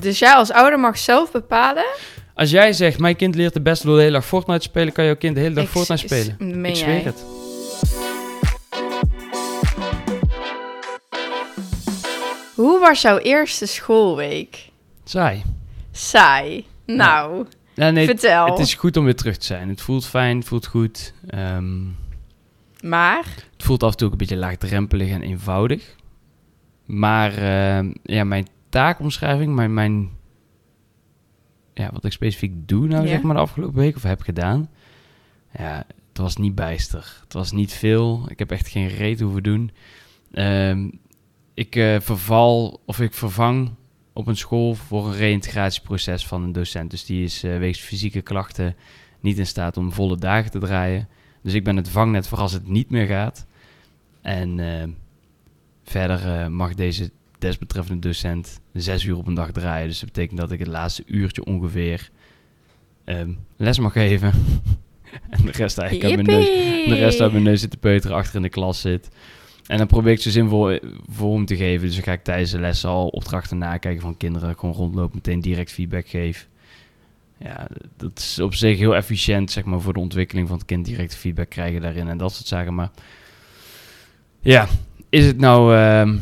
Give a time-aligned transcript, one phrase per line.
[0.00, 1.84] Dus jij als ouder mag zelf bepalen.
[2.34, 5.04] Als jij zegt, mijn kind leert de beste door de hele dag Fortnite spelen, kan
[5.04, 6.64] jouw kind de hele dag Ik- Fortnite spelen.
[6.64, 6.74] Ik jij?
[6.74, 7.24] zweer het.
[12.54, 14.68] Hoe was jouw eerste schoolweek?
[15.04, 15.42] Saai.
[15.92, 16.66] Saai.
[16.86, 18.46] Nou, Ja, nee, vertel.
[18.46, 19.68] het is goed om weer terug te zijn.
[19.68, 21.12] Het voelt fijn, het voelt goed.
[21.28, 21.78] Ehm,
[22.80, 25.94] Maar, het voelt af en toe ook een beetje laagdrempelig en eenvoudig.
[26.86, 30.10] Maar ehm, ja, mijn taakomschrijving, mijn, mijn,
[31.74, 34.70] ja, wat ik specifiek doe nou, zeg maar, de afgelopen week of heb gedaan.
[35.58, 37.20] Ja, het was niet bijster.
[37.22, 38.24] Het was niet veel.
[38.28, 39.70] Ik heb echt geen reet hoeven doen.
[40.32, 40.90] Ehm,
[41.54, 43.70] ik eh, verval of ik vervang
[44.12, 46.90] op een school voor een reïntegratieproces van een docent.
[46.90, 48.76] Dus die is eh wegens fysieke klachten
[49.20, 51.08] niet in staat om volle dagen te draaien.
[51.42, 53.46] Dus ik ben het vangnet voor als het niet meer gaat.
[54.20, 54.88] En eh,
[55.82, 59.88] verder eh, mag deze desbetreffende docent zes uur op een dag draaien.
[59.88, 62.10] Dus dat betekent dat ik het laatste uurtje ongeveer
[63.04, 64.32] ehm, les mag geven.
[65.30, 66.46] en de rest eigenlijk uit mijn neus,
[66.88, 69.08] de rest uit mijn neus zit te peuteren, achter in de klas zit.
[69.66, 70.78] En dan probeer ik zo zinvol
[71.08, 71.86] voor hem te geven.
[71.86, 74.58] Dus dan ga ik tijdens de lessen al opdrachten nakijken van kinderen.
[74.58, 76.48] Gewoon rondlopen, meteen direct feedback geef.
[77.38, 80.84] Ja, dat is op zich heel efficiënt, zeg maar, voor de ontwikkeling van het kind.
[80.84, 82.74] Direct feedback krijgen daarin en dat soort zaken.
[82.74, 82.90] Maar
[84.40, 84.68] ja,
[85.08, 85.76] is het nou...
[85.76, 86.16] ehm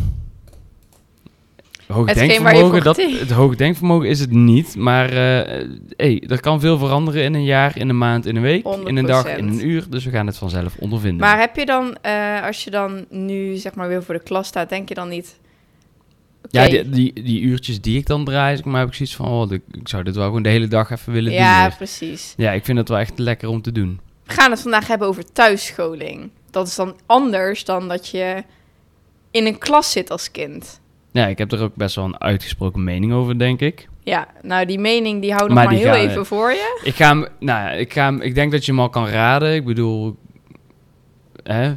[1.93, 2.69] hoog denkvermogen?
[2.69, 4.77] voor Dat, het hoog denkvermogen is het niet.
[4.77, 8.43] Maar eh hey, er kan veel veranderen in een jaar, in een maand, in een
[8.43, 9.49] week, in een dag, in 100%.
[9.49, 9.85] een uur.
[9.91, 11.21] Dus we gaan het vanzelf ondervinden.
[11.21, 14.47] Maar heb je dan, eh, als je dan nu zeg maar weer voor de klas
[14.47, 15.39] staat, denk je dan niet...
[16.51, 19.27] Ja, die, die, die uurtjes die ik dan draai, zeg maar, heb ik zoiets van,
[19.27, 21.69] oh, ik ik zou dit wel gewoon de hele dag even willen ja, doen.
[21.69, 21.77] weer.
[21.77, 22.35] precies.
[22.37, 24.01] Ja, ik vind het wel echt lekker om te doen.
[24.25, 26.31] We gaan het vandaag hebben over thuisscholing.
[26.51, 28.45] Dat is dan anders dan dat je
[29.31, 30.81] in een klas zit als kind.
[31.13, 33.89] Ja, ik heb er ook best wel een uitgesproken mening over, denk ik.
[34.03, 36.81] Ja, nou die mening die hou nog Maar heel gaan even voor je.
[36.85, 39.55] Ik ga hem, nou ik ga hem, ik denk dat je hem al kan raden.
[39.55, 40.17] Ik bedoel,
[41.43, 41.75] hè?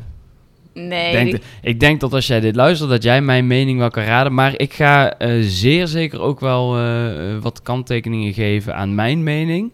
[0.73, 3.89] Nee, Denk, die- ik denk dat als jij dit luistert, dat jij mijn mening wel
[3.89, 4.33] kan raden.
[4.33, 9.23] Maar ik ga eh, zeer zeker ook wel eh, eh, wat kanttekeningen geven aan mijn
[9.23, 9.71] mening.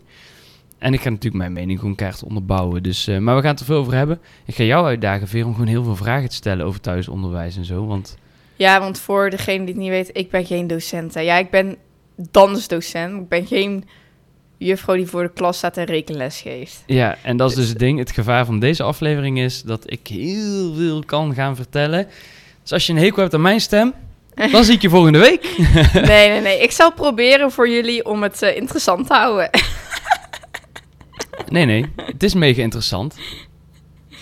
[0.78, 2.84] En ik ga natuurlijk mijn mening gewoon keihard onderbouwen.
[2.84, 4.20] Dus, maar we gaan het er veel over hebben.
[4.46, 7.66] Ik ga jou uitdagen, Veer, om gewoon heel veel vragen te stellen over thuisonderwijs en
[7.66, 7.86] zo.
[7.86, 8.18] Want
[8.58, 11.14] ja, want voor degene die het niet weet, ik ben geen docent.
[11.14, 11.22] Hè.
[11.22, 11.78] Ja, ik ben
[12.32, 13.22] dansdocent.
[13.22, 13.86] Ik ben geen
[14.58, 16.84] juffrouw die voor de klas staat en rekenles geeft.
[16.86, 18.00] ja, en dat is dus het ding.
[18.00, 22.08] Het gevaar van deze aflevering is dat ik heel veel kan gaan vertellen.
[22.62, 23.94] Dus als je een hekel hebt aan mijn stem,
[24.52, 25.56] dan zie ik je volgende week.
[25.94, 26.60] Nee, nee, nee.
[26.62, 29.50] Ik zal proberen voor jullie om het eh, interessant te houden.
[31.50, 33.16] Nee, nee, het is mega interessant.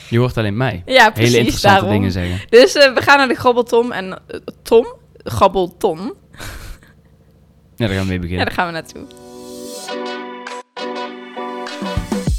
[0.09, 0.83] Je hoort alleen mij.
[0.85, 1.27] ja, precies.
[1.27, 1.91] Hele interessante daarom.
[1.97, 2.47] dingen zeggen.
[2.49, 4.85] Dus eh, we gaan naar de grabbeltom en eh, Tom,
[5.23, 6.13] grabbelton.
[7.75, 8.45] Ja, daar gaan we mee Ja, beginnen.
[8.45, 9.05] daar gaan we naartoe.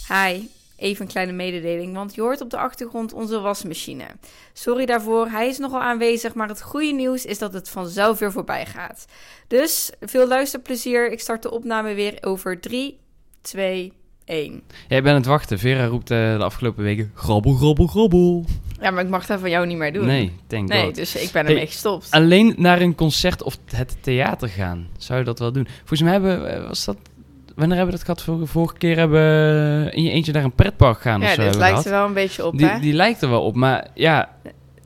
[0.08, 0.42] Hi,
[0.76, 4.04] even een kleine mededeling, want je hoort op de achtergrond onze wasmachine.
[4.52, 8.32] Sorry daarvoor, hij is nogal aanwezig, maar het goede nieuws is dat het vanzelf weer
[8.32, 9.04] voorbij gaat.
[9.48, 12.98] Dus veel luisterplezier, ik start de opname weer over 3,
[13.40, 13.92] 2,
[14.26, 14.62] 1.
[14.88, 15.58] Jij bent aan het wachten.
[15.58, 18.44] Vera roept eh, de afgelopen weken grabbel, grabbel, grabbel.
[18.80, 20.06] Ja, maar ik mag dat van jou niet meer doen.
[20.06, 20.94] Nee, denk Nee, dat.
[20.94, 22.10] dus ik ben ermee Hey, gestopt.
[22.10, 24.86] Alleen naar een concert of het theater gaan.
[24.98, 25.66] Zou je dat wel doen?
[25.78, 26.96] Volgens mij hebben eh, was dat...
[27.54, 28.22] Wanneer hebben we dat gehad?
[28.22, 29.18] Vorige, vorige keer hebben
[29.84, 31.92] we in je eentje naar een pretpark gaan of Ja, zo dit hebben lijkt gehad.
[31.92, 32.80] er wel een beetje op, Die, hè?
[32.80, 34.28] die lijkt er wel op, maar ja,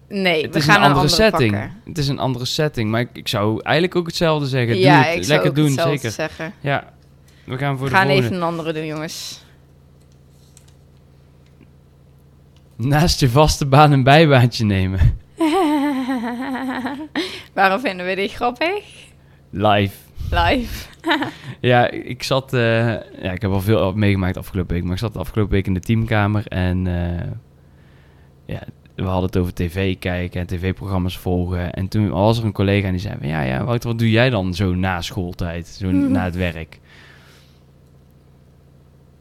[0.09, 1.51] Nee, het we is gaan een een andere, setting.
[1.53, 1.73] pakken.
[1.85, 4.79] Het is een andere setting, maar ik, ik zou eigenlijk ook hetzelfde zeggen.
[4.79, 6.11] ja, Doe het, ik zou lekker ook doen, hetzelfde zeker.
[6.11, 6.53] zeggen.
[6.61, 6.93] Ja,
[7.51, 8.15] we gaan voor de volgende.
[8.15, 9.45] even een andere doen, jongens.
[12.77, 15.19] Naast je vaste baan een bijbaantje nemen.
[17.55, 18.85] Waarom vinden we dit grappig?
[19.51, 19.97] Live.
[20.31, 20.89] Live.
[21.61, 22.53] Ja, ik zat...
[22.53, 22.61] eh,
[23.23, 24.83] ja, ik heb al veel meegemaakt afgelopen week.
[24.85, 26.47] Maar ik zat de afgelopen week in de teamkamer.
[26.47, 27.27] En eh,
[28.47, 28.63] ja,
[28.95, 31.73] we hadden het over tv kijken en tv-programma's volgen.
[31.73, 33.15] En toen was er een collega en die zei...
[33.21, 35.67] Ja, ja, Wouter, wat doe jij dan zo na schooltijd?
[35.67, 36.13] Zo Mhm.
[36.13, 36.79] na het werk?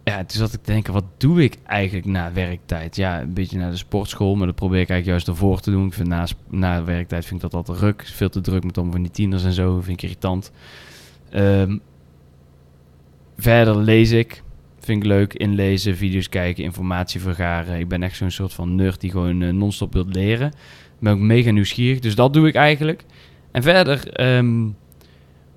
[0.09, 2.95] Ja, toen zat ik te denken, wat doe ik eigenlijk na werktijd?
[2.95, 5.85] Ja, een beetje naar de sportschool, maar dat probeer ik eigenlijk juist ervoor te doen.
[5.85, 8.03] Ik vind na, na werktijd vind ik dat altijd ruk.
[8.05, 10.51] Veel te druk met allemaal van die tieners en zo, vind ik irritant.
[11.29, 11.77] Ehm,
[13.37, 14.43] verder lees ik.
[14.79, 15.33] Vind ik leuk.
[15.33, 17.79] Inlezen, video's kijken, informatie vergaren.
[17.79, 20.51] Ik ben echt zo'n soort van nerd die gewoon eh, non-stop wilt leren.
[20.99, 23.05] Ben ook mega nieuwsgierig, dus dat doe ik eigenlijk.
[23.51, 24.67] En verder ehm,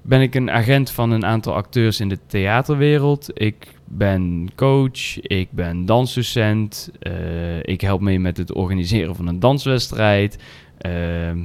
[0.02, 3.30] ben ik een agent van een aantal acteurs in de theaterwereld.
[3.34, 6.90] Ik ben coach, ik ben dansdocent.
[6.98, 10.38] eh, ik help mee met het organiseren van een danswedstrijd.
[10.78, 11.38] Ehm,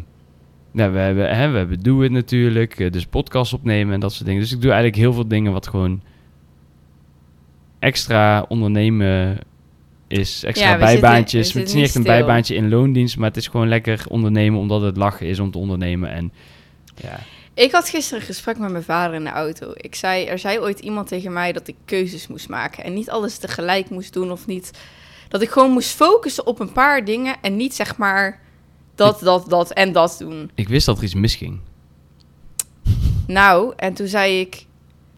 [0.71, 4.13] Nou, we hebben, hè, we hebben Do It natuurlijk, eh, dus podcast opnemen en dat
[4.13, 4.41] soort dingen.
[4.41, 6.01] Dus ik doe eigenlijk heel veel dingen wat gewoon
[7.79, 9.37] extra ondernemen
[10.07, 10.43] is.
[10.43, 11.53] Extra Ja, zitten- bijbaantjes.
[11.53, 12.13] het is niet echt een stil.
[12.13, 15.57] bijbaantje in loondienst, maar het is gewoon lekker ondernemen omdat het lachen is om te
[15.57, 16.09] ondernemen.
[16.11, 16.31] En
[16.95, 17.19] ja,
[17.57, 19.71] Ik had gisteren een gesprek met mijn vader in de auto.
[19.73, 23.09] Ik zei, er zei ooit iemand tegen mij dat ik keuzes moest maken en niet
[23.09, 24.71] alles tegelijk moest doen of niet.
[25.27, 28.41] Dat ik gewoon moest focussen op een paar dingen en niet zeg maar
[28.95, 30.51] dat, dat, dat en dat doen.
[30.55, 31.59] ik wist dat er iets misging.
[33.27, 34.65] Nou, en toen zei ik,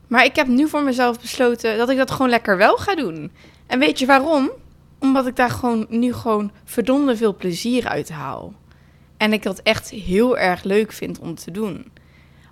[0.07, 3.31] maar ik heb nu voor mezelf besloten dat ik dat gewoon lekker wel ga doen.
[3.67, 4.51] En weet je waarom?
[4.99, 8.53] Omdat ik daar gewoon nu gewoon verdomde veel plezier uit haal.
[9.17, 11.85] En ik dat echt heel erg leuk vind om te doen.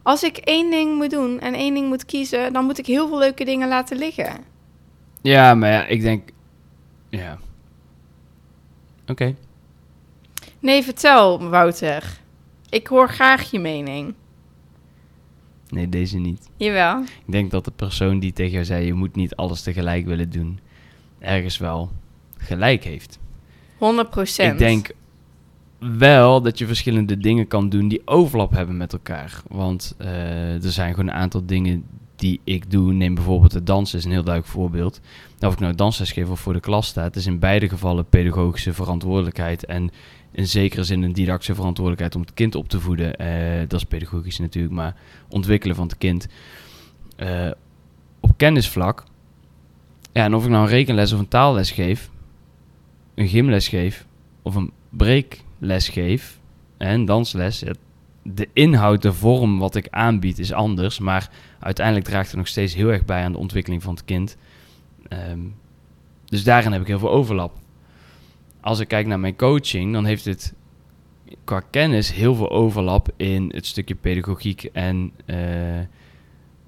[0.08, 3.08] Als ik één ding moet doen en één ding moet kiezen, dan moet ik heel
[3.08, 4.44] veel leuke dingen laten liggen.
[5.22, 6.30] Ja, maar ja, ik denk...
[7.10, 7.38] Ja.
[9.08, 9.36] Oké.
[10.60, 12.20] Nee, vertel, Wouter.
[12.70, 14.14] Ik hoor graag je mening.
[15.70, 16.50] Nee, deze niet.
[16.58, 17.02] Jawel.
[17.02, 18.86] Ik denk dat de persoon die tegen jou zei...
[18.86, 20.60] je moet niet alles tegelijk willen doen...
[21.20, 21.92] ergens wel
[22.38, 23.20] gelijk heeft.
[23.76, 23.80] 100%
[24.36, 24.90] Ik denk
[25.80, 29.42] wel dat je verschillende dingen kan doen die overlap hebben met elkaar.
[29.48, 31.84] Want eh, er zijn gewoon een aantal dingen
[32.16, 32.94] die ik doe.
[32.94, 35.00] Neem bijvoorbeeld het dansen, is een heel duidelijk voorbeeld.
[35.40, 38.10] Of ik nou dansles geef of voor de klas sta, het is in beide gevallen
[38.10, 39.66] pedagogische verantwoordelijkheid.
[39.66, 39.92] En
[40.32, 43.16] in zekere zin een didactische verantwoordelijkheid om het kind op te voeden.
[43.16, 44.96] Eh, dat is pedagogisch natuurlijk, maar
[45.30, 46.28] ontwikkelen van het kind.
[47.16, 47.52] Eh,
[48.20, 49.04] op kennisvlak.
[50.12, 52.10] En of ik nou een rekenles of een taalles geef,
[53.16, 54.06] een gymles geef
[54.42, 54.72] of een
[55.60, 56.40] breekles geef
[56.78, 57.64] en dansles,
[58.24, 62.76] de inhoud, de vorm wat ik aanbied is anders, maar uiteindelijk draagt het nog steeds
[62.76, 64.38] heel erg bij aan de ontwikkeling van het kind.
[65.08, 65.40] Ehm,
[66.26, 67.58] dus daarin heb ik heel veel overlap.
[68.62, 70.54] Als ik kijk naar mijn coaching, dan heeft het
[71.44, 75.80] qua kennis heel veel overlap in het stukje pedagogiek en eh,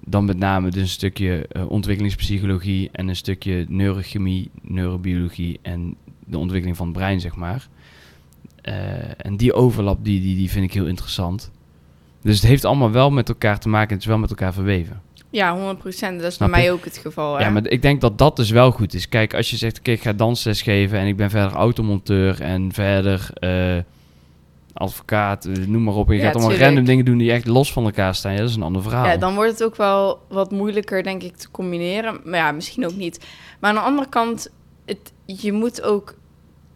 [0.04, 5.96] dan met name dus een stukje eh, ontwikkelingspsychologie en een stukje neurochemie, neurobiologie en
[6.26, 7.68] de ontwikkeling van het brein, zeg maar.
[8.62, 8.74] Eh,
[9.16, 11.50] en die overlap, die, die, die vind ik heel interessant.
[12.22, 13.92] Dus het heeft allemaal wel met elkaar te maken.
[13.92, 15.00] Het is wel met elkaar verweven.
[15.30, 17.34] Ja, 100% Dat is Snap bij mij ook het geval.
[17.36, 17.44] Hè?
[17.44, 19.08] Ja, maar ik denk dat dat dus wel goed is.
[19.08, 22.72] Kijk, als je zegt, oké, ik ga dansles geven en ik ben verder automonteur en
[22.72, 23.76] verder eh,
[24.72, 26.08] advocaat, eh, noem maar op.
[26.08, 26.70] En je Ja, gaat allemaal tuurlijk.
[26.70, 28.32] random dingen doen die echt los van elkaar staan.
[28.32, 29.06] Ja, dat is een ander verhaal.
[29.06, 32.20] Ja, dan wordt het ook wel wat moeilijker, denk ik, te combineren.
[32.24, 33.26] Maar ja, misschien ook niet.
[33.60, 34.50] Maar aan de andere kant,
[34.86, 36.14] het, je moet ook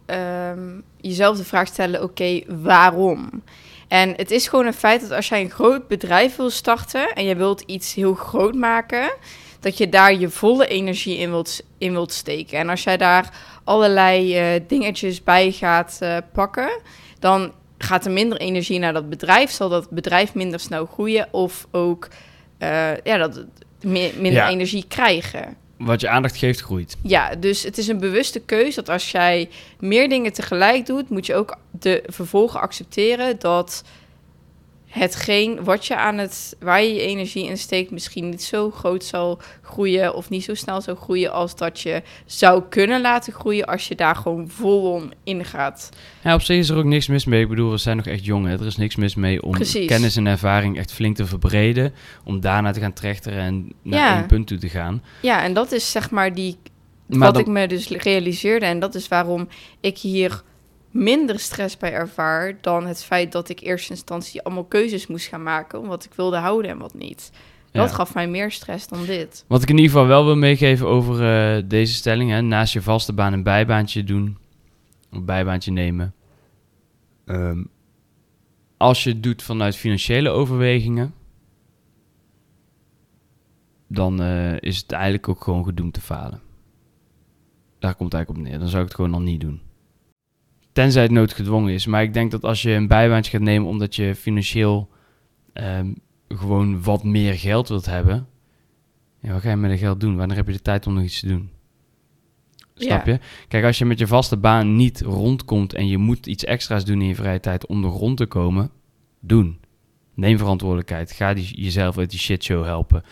[0.05, 3.43] ehm, jezelf de vraag stellen: oké, waarom?
[3.87, 7.25] En het is gewoon een feit dat als jij een groot bedrijf wil starten en
[7.25, 9.13] je wilt iets heel groot maken,
[9.59, 12.57] dat je daar je volle energie in wilt, in wilt steken.
[12.57, 13.29] En als jij daar
[13.63, 16.79] allerlei eh, dingetjes bij gaat eh, pakken,
[17.19, 21.67] dan gaat er minder energie naar dat bedrijf, zal dat bedrijf minder snel groeien of
[21.71, 22.07] ook
[22.57, 23.45] eh, ja, dat
[23.81, 24.49] minder Ja.
[24.49, 25.57] energie krijgen.
[25.77, 26.97] Wat je aandacht geeft, groeit.
[27.01, 29.49] Ja, dus het is een bewuste keus dat als jij
[29.79, 33.83] meer dingen tegelijk doet, moet je ook de vervolgen accepteren dat
[34.95, 39.03] hetgeen wat je aan het, waar je je energie in steekt, misschien niet zo groot
[39.03, 43.65] zal groeien of niet zo snel zal groeien als dat je zou kunnen laten groeien
[43.65, 45.89] als je daar gewoon volom in gaat.
[46.23, 47.41] Ja, op zich is er ook niks mis mee.
[47.41, 48.47] Ik bedoel, we zijn nog echt jong.
[48.47, 48.53] Hè?
[48.53, 49.87] Er is niks mis mee om Precies.
[49.87, 51.93] kennis en ervaring echt flink te verbreden.
[52.23, 54.17] Om daarna te gaan trechteren en naar Ja.
[54.17, 55.03] één punt toe te gaan.
[55.21, 56.57] Ja, en dat is zeg maar die
[57.07, 58.65] Maar wat ik me dus realiseerde.
[58.65, 59.47] En dat is waarom
[59.81, 60.41] ik hier
[60.95, 65.27] minder stress bij ervaar dan het feit dat ik eerst in instantie allemaal keuzes moest
[65.27, 65.79] gaan maken.
[65.79, 67.31] om Wat ik wilde houden en wat niet.
[67.71, 67.95] Dat Ja.
[67.95, 69.45] gaf mij meer stress dan dit.
[69.47, 72.29] Wat ik in ieder geval wel wil meegeven over eh, deze stelling.
[72.29, 72.41] Hè?
[72.41, 74.37] Naast je vaste baan een bijbaantje doen.
[75.09, 76.13] Een bijbaantje nemen.
[77.25, 77.63] Ehm,
[78.77, 81.13] als je het doet vanuit financiële overwegingen.
[83.87, 86.41] Dan eh, is het eigenlijk ook gewoon gedoemd te falen.
[87.79, 88.59] Daar komt het eigenlijk op neer.
[88.59, 89.61] Dan zou ik het gewoon dan niet doen.
[90.75, 91.85] Tenzij het noodgedwongen is.
[91.85, 94.89] Maar ik denk dat als je een bijbaantje gaat nemen omdat je financieel
[95.53, 95.93] ehm,
[96.27, 98.27] gewoon wat meer geld wilt hebben.
[99.21, 100.15] Ja, wat ga je met dat geld doen?
[100.15, 101.49] Wanneer heb je de tijd om nog iets te doen?
[102.73, 103.11] Snap Ja.
[103.11, 103.19] je?
[103.47, 107.01] Kijk, als je met je vaste baan niet rondkomt en je moet iets extra's doen
[107.01, 108.69] in je vrije tijd om er rond te komen,
[109.19, 109.59] doen.
[110.13, 111.11] Neem verantwoordelijkheid.
[111.11, 113.03] Ga die, jezelf uit die shitshow helpen.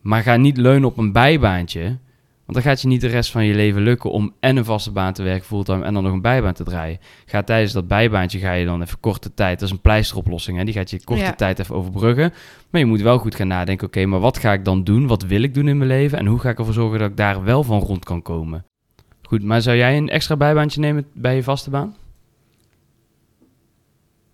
[0.00, 1.98] Maar ga niet leunen op een bijbaantje,
[2.50, 4.90] want dan gaat je niet de rest van je leven lukken om en een vaste
[4.90, 6.98] baan te werken fulltime en dan nog een bijbaan te draaien.
[7.26, 10.64] Ga tijdens dat bijbaantje ga je dan even korte tijd, dat is een pleisteroplossing, hè?
[10.64, 11.32] die gaat je korte Ja.
[11.34, 12.32] tijd even overbruggen.
[12.70, 15.06] Maar je moet wel goed gaan nadenken, oké, maar wat ga ik dan doen?
[15.06, 16.18] Wat wil ik doen in mijn leven?
[16.18, 18.64] En hoe ga ik ervoor zorgen dat ik daar wel van rond kan komen?
[19.22, 21.96] Goed, maar zou jij een extra bijbaantje nemen bij je vaste baan?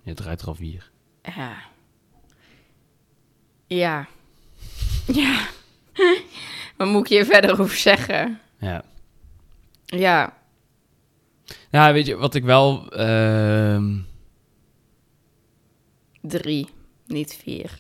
[0.03, 0.91] Je draait er al vier.
[1.23, 1.53] Ja.
[3.67, 4.07] Ja.
[5.13, 5.39] Ja.
[6.76, 8.40] Wat moet ik hier verder over zeggen?
[8.61, 8.85] Ja.
[9.85, 10.37] Ja.
[11.71, 12.90] Ja, weet je, wat ik wel...
[12.92, 13.95] ehm,
[16.21, 16.68] Drie,
[17.06, 17.78] niet vier.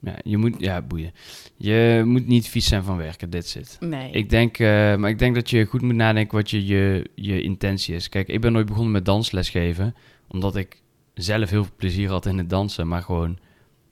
[0.00, 0.54] ja, je moet...
[0.58, 1.12] Ja, boeien.
[1.56, 3.76] Je moet niet vies zijn van werken, dit zit.
[3.80, 4.10] Nee.
[4.10, 7.42] Ik denk, eh, maar ik denk dat je goed moet nadenken wat je, je, je
[7.42, 8.08] intentie is.
[8.08, 9.94] Kijk, ik ben nooit begonnen met dansles geven,
[10.28, 10.82] omdat ik
[11.14, 13.38] zelf heel veel plezier had in het dansen, maar gewoon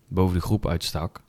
[0.08, 1.22] boven de groep uitstak.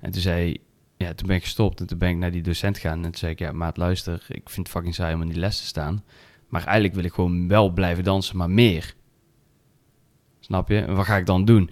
[0.00, 0.56] En toen zei,
[0.98, 3.14] ja, toen ben ik gestopt en toen ben ik naar die docent gaan en toen
[3.14, 5.66] zei ik, ja, maat, luister, ik vind het fucking saai om in die les te
[5.66, 6.04] staan,
[6.48, 8.94] maar eigenlijk wil ik gewoon wel blijven dansen, maar meer.
[10.40, 10.80] Snap je?
[10.80, 11.70] En wat ga ik dan doen?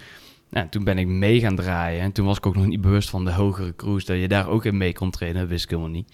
[0.51, 3.11] Nou, toen ben ik mee gaan draaien en toen was ik ook nog niet bewust
[3.11, 5.91] van de hogere cruise, dat je daar ook in mee kon trainen, wist ik helemaal
[5.91, 6.13] niet.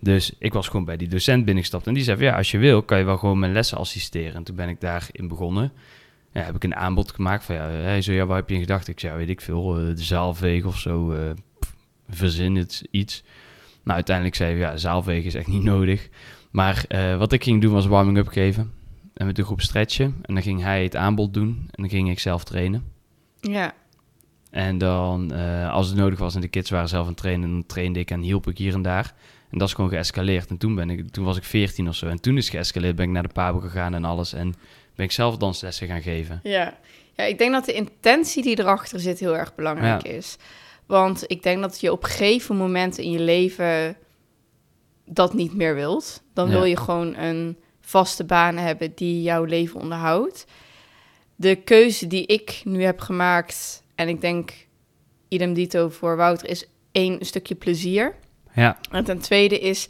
[0.00, 1.86] Dus ik was gewoon bij die docent binnengestapt.
[1.86, 4.34] En die zei ja, als je wil, kan je wel gewoon mijn lessen assisteren.
[4.34, 5.72] En toen ben ik daarin begonnen.
[6.32, 8.60] Ja, heb ik een aanbod gemaakt van, ja, hij zo, ja, waar heb je in
[8.60, 8.88] gedacht?
[8.88, 11.30] Ik zei, ja, weet ik veel, eh, de zaalveeg of zo, eh,
[12.08, 13.22] verzin het iets.
[13.82, 16.08] Nou, uiteindelijk zei hij, ja, zaalveeg is echt niet nodig.
[16.50, 18.72] Maar eh, wat ik ging doen was warming-up geven.
[19.14, 20.14] En met de groep stretchen.
[20.22, 21.48] En dan ging hij het aanbod doen.
[21.48, 22.92] En dan ging ik zelf trainen.
[23.40, 23.74] Ja.
[24.50, 27.50] En dan, eh, als het nodig was en de kids waren zelf aan het trainen,
[27.50, 29.14] dan trainde ik en hielp ik hier en daar.
[29.50, 30.50] En dat is gewoon geëscaleerd.
[30.50, 32.06] En toen, ben ik, toen was ik 14 of zo.
[32.06, 34.32] En toen is geëscaleerd, ben ik naar de Pabo gegaan en alles.
[34.32, 34.54] En
[34.94, 36.40] ben ik zelf danslessen gaan geven.
[36.42, 36.78] Ja.
[37.14, 40.36] ja, ik denk dat de intentie die erachter zit heel erg belangrijk is.
[40.86, 43.96] Want ik denk dat je op een gegeven moment in je leven
[45.06, 46.22] dat niet meer wilt.
[46.34, 46.52] Dan Ja.
[46.52, 50.46] wil je gewoon een vaste baan hebben die jouw leven onderhoudt.
[51.36, 54.52] De keuze die ik nu heb gemaakt, en ik denk
[55.28, 58.14] idem dito voor Wouter, is één een stukje plezier.
[58.54, 59.88] Ja, En ten tweede is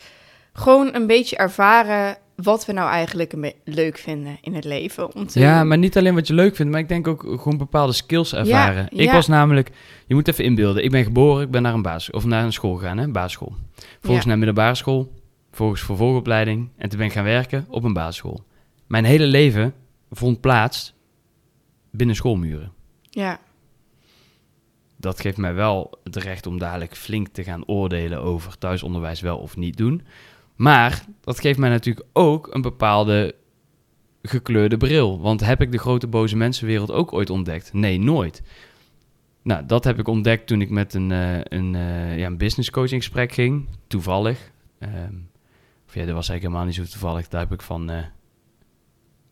[0.52, 5.14] gewoon een beetje ervaren wat we nou eigenlijk leuk vinden in het leven.
[5.14, 7.58] Om te ja, maar niet alleen wat je leuk vindt, maar ik denk ook gewoon
[7.58, 8.86] bepaalde skills ervaren.
[8.90, 9.12] ik ja.
[9.12, 9.70] was namelijk,
[10.06, 12.52] je moet even inbeelden, ik ben geboren, ik ben naar een basis of naar een
[12.52, 13.54] school gegaan, hè, basisschool.
[14.00, 14.28] Volgens Ja.
[14.28, 15.12] naar middelbare school,
[15.52, 18.44] volgens vervolgopleiding en toen ben ik gaan werken op een basisschool.
[18.86, 19.74] Mijn hele leven
[20.10, 20.94] vond plaats
[21.90, 22.72] binnen schoolmuren.
[23.10, 23.40] Ja,
[24.96, 29.38] Dat geeft mij wel het recht om dadelijk flink te gaan oordelen over thuisonderwijs wel
[29.38, 30.02] of niet doen.
[30.56, 33.34] Maar dat geeft mij natuurlijk ook een bepaalde
[34.22, 35.20] gekleurde bril.
[35.20, 37.72] Want heb ik de grote boze mensenwereld ook ooit ontdekt?
[37.72, 38.42] Nee, nooit.
[39.42, 42.70] Nou, dat heb ik ontdekt toen ik met een, eh, een, eh, ja, een business
[42.70, 43.68] coaching gesprek ging.
[43.86, 44.50] Toevallig.
[44.78, 45.14] Ehm,
[45.86, 47.28] of ja, dat was eigenlijk helemaal niet zo toevallig.
[47.28, 48.04] Daar heb ik van, eh,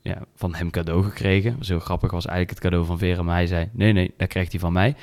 [0.00, 1.50] ja, van hem cadeau gekregen.
[1.50, 2.10] Dat was heel grappig.
[2.10, 3.22] was eigenlijk het cadeau van Vera.
[3.22, 4.96] Maar hij zei, nee, nee, dat krijgt hij van mij.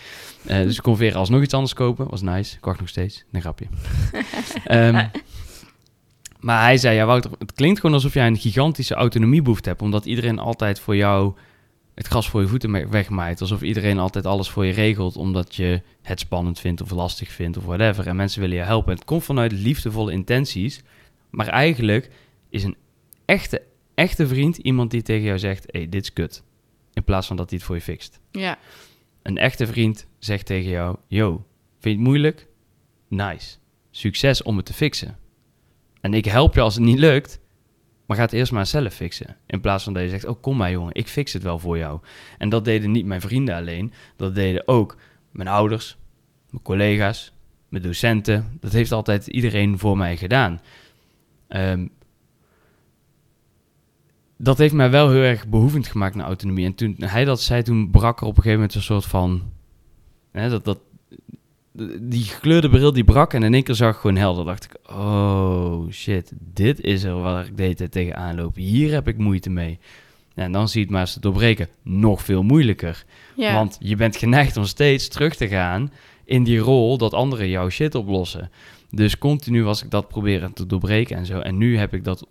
[0.43, 2.09] Dus ik kon Vera alsnog iets anders kopen.
[2.09, 2.57] Was nice.
[2.57, 3.25] Ik wacht nog steeds.
[3.29, 3.65] Nee, grapje.
[4.63, 5.07] Ehm,
[6.39, 9.81] maar hij zei, ja Wouter, het klinkt gewoon alsof jij een gigantische autonomiebehoefte hebt.
[9.81, 11.33] Omdat iedereen altijd voor jou
[11.93, 13.41] het gras voor je voeten wegmaait.
[13.41, 15.17] Alsof iedereen altijd alles voor je regelt.
[15.17, 18.07] Omdat je het spannend vindt of lastig vindt of whatever.
[18.07, 18.93] En mensen willen je helpen.
[18.93, 20.83] Het komt vanuit liefdevolle intenties.
[21.29, 22.09] Maar eigenlijk
[22.49, 22.75] is een
[23.25, 23.61] echte,
[23.93, 25.65] echte vriend iemand die tegen jou zegt...
[25.67, 26.43] Hey, dit is kut.
[26.93, 28.19] In plaats van dat hij het voor je fixt.
[28.31, 28.57] ja,
[29.21, 31.43] Een echte vriend zegt tegen jou: Yo, vind
[31.81, 32.47] je het moeilijk?
[33.07, 33.57] Nice.
[33.91, 35.17] Succes om het te fixen.
[36.01, 37.39] En ik help je als het niet lukt,
[38.05, 39.37] maar ga het eerst maar zelf fixen.
[39.45, 41.77] In plaats van dat je zegt: Oh, kom maar jongen, ik fix het wel voor
[41.77, 41.99] jou.
[42.37, 44.97] En dat deden niet mijn vrienden alleen, dat deden ook
[45.31, 45.97] mijn ouders,
[46.49, 47.33] mijn collega's,
[47.69, 48.57] mijn docenten.
[48.59, 50.61] Dat heeft altijd iedereen voor mij gedaan.
[51.47, 51.87] Ehm,
[54.37, 56.65] dat heeft mij wel heel erg behoevend gemaakt naar autonomie.
[56.65, 59.51] En toen hij dat zei, toen brak er op een gegeven moment een soort van...
[60.31, 60.79] Hè, dat, dat,
[61.99, 64.45] die gekleurde bril die brak en in één keer zag ik gewoon helder.
[64.45, 68.55] dacht ik, oh shit, dit is er waar ik de hele tijd tegenaan loop.
[68.55, 69.79] Hier heb ik moeite mee.
[70.35, 71.67] En dan zie je het maar eens te doorbreken.
[71.83, 73.05] Nog veel moeilijker.
[73.35, 73.53] ja.
[73.53, 75.91] Want je bent geneigd om steeds terug te gaan
[76.25, 78.51] in die rol dat anderen jouw shit oplossen.
[78.91, 81.39] Dus continu was ik dat proberen te doorbreken en zo.
[81.39, 82.27] En nu heb ik dat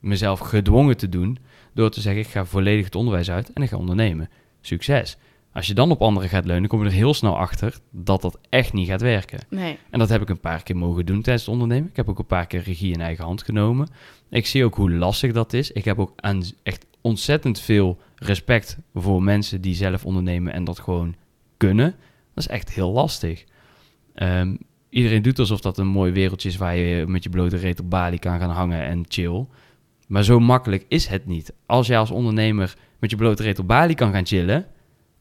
[0.00, 1.38] mezelf gedwongen te doen
[1.74, 4.28] door te zeggen, ik ga volledig het onderwijs uit en ik ga ondernemen.
[4.60, 5.16] Succes.
[5.52, 8.38] Als je dan op anderen gaat leunen, kom je er heel snel achter dat dat
[8.48, 9.40] echt niet gaat werken.
[9.48, 9.78] nee.
[9.90, 11.88] En dat heb ik een paar keer mogen doen tijdens het ondernemen.
[11.88, 13.88] Ik heb ook een paar keer regie in eigen hand genomen.
[14.30, 15.72] Ik zie ook hoe lastig dat is.
[15.72, 20.78] Ik heb ook aan echt ontzettend veel respect voor mensen die zelf ondernemen en dat
[20.78, 21.14] gewoon
[21.56, 21.94] kunnen.
[22.34, 23.44] Dat is echt heel lastig.
[24.14, 24.56] Ehm,
[24.88, 27.90] iedereen doet alsof dat een mooi wereldje is waar je met je blote reet op
[27.90, 29.46] Bali kan gaan hangen en chill.
[30.06, 31.52] Maar zo makkelijk is het niet.
[31.66, 34.66] Als jij als ondernemer met je blote reet op Bali kan gaan chillen,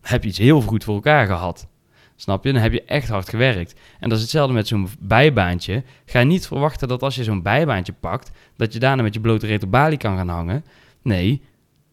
[0.01, 1.68] heb je iets heel goed voor elkaar gehad.
[2.15, 2.53] Snap je?
[2.53, 3.79] Dan heb je echt hard gewerkt.
[4.00, 5.84] En dat is hetzelfde met zo'n bijbaantje.
[6.06, 9.46] Ga niet verwachten dat als je zo'n bijbaantje pakt, dat je daarna met je blote
[9.46, 10.65] reet op Bali kan gaan hangen.
[11.01, 11.41] Nee,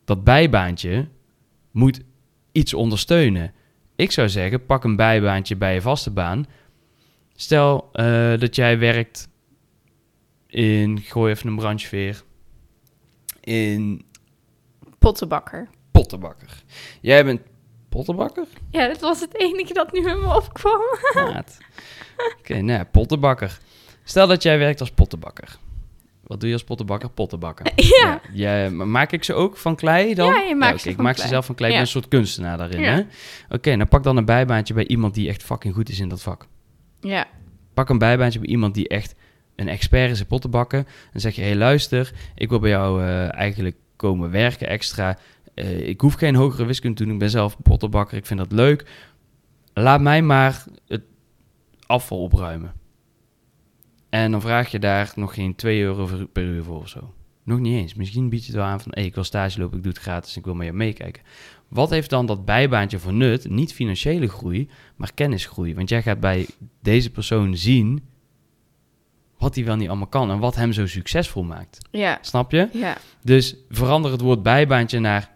[0.05, 1.09] dat bijbaantje
[1.71, 2.01] moet
[2.53, 3.53] iets ondersteunen.
[3.97, 6.47] ik zou zeggen, pak een bijbaantje bij je vaste baan.
[7.35, 9.29] Stel eh, dat jij werkt
[10.47, 12.23] in, gooi even een brancheveer,
[13.41, 14.05] in
[14.99, 15.69] Pottenbakker.
[15.91, 16.63] pottenbakker.
[17.01, 17.41] Jij bent
[17.97, 18.47] pottenbakker?
[18.71, 20.81] Ja, dat was het enige dat nu in me opkwam.
[22.39, 23.59] Oké, nou ja, pottenbakker.
[24.05, 25.59] Stel dat jij werkt als pottenbakker.
[26.23, 27.11] Wat doe je als pottenbakker?
[27.11, 27.73] Pottenbakken.
[28.03, 28.21] Ja.
[28.33, 30.27] Ja, maak ik ze ook van klei dan?
[30.27, 31.71] Ja, je maakt oké, ze ik maak ze zelf van klei.
[31.71, 33.03] Ik ben een soort kunstenaar daarin, hè?
[33.49, 36.23] Oké, nou pak dan een bijbaantje bij iemand die echt fucking goed is in dat
[36.23, 36.47] vak.
[37.01, 37.27] Ja.
[37.75, 39.15] Pak een bijbaantje bij iemand die echt
[39.57, 40.87] een expert is in pottenbakken.
[41.13, 45.19] En zeg je, hé hey, luister, ik wil bij jou eh, eigenlijk komen werken extra.
[45.57, 48.53] Eh, ik hoef geen hogere wiskunde te doen, ik ben zelf pottenbakker, ik vind dat
[48.53, 48.87] leuk.
[49.73, 51.03] Laat mij maar het
[51.87, 52.73] afval opruimen.
[54.09, 57.15] En dan vraag je daar nog geen 2 euro per uur voor of zo.
[57.43, 57.95] Nog niet eens.
[57.95, 60.01] Misschien bied je het wel aan van, hé, ik wil stage lopen, ik doe het
[60.01, 61.23] gratis, ik wil met je meekijken.
[61.69, 63.49] Wat heeft dan dat bijbaantje voor nut?
[63.49, 65.75] Niet financiële groei, maar kennisgroei.
[65.75, 66.47] Want jij gaat bij
[66.83, 68.05] deze persoon zien
[69.39, 71.79] wat hij wel niet allemaal kan en wat hem zo succesvol maakt.
[71.91, 72.19] Ja.
[72.21, 72.69] Snap je?
[72.73, 72.97] Ja.
[73.23, 75.36] Dus verander het woord bijbaantje naar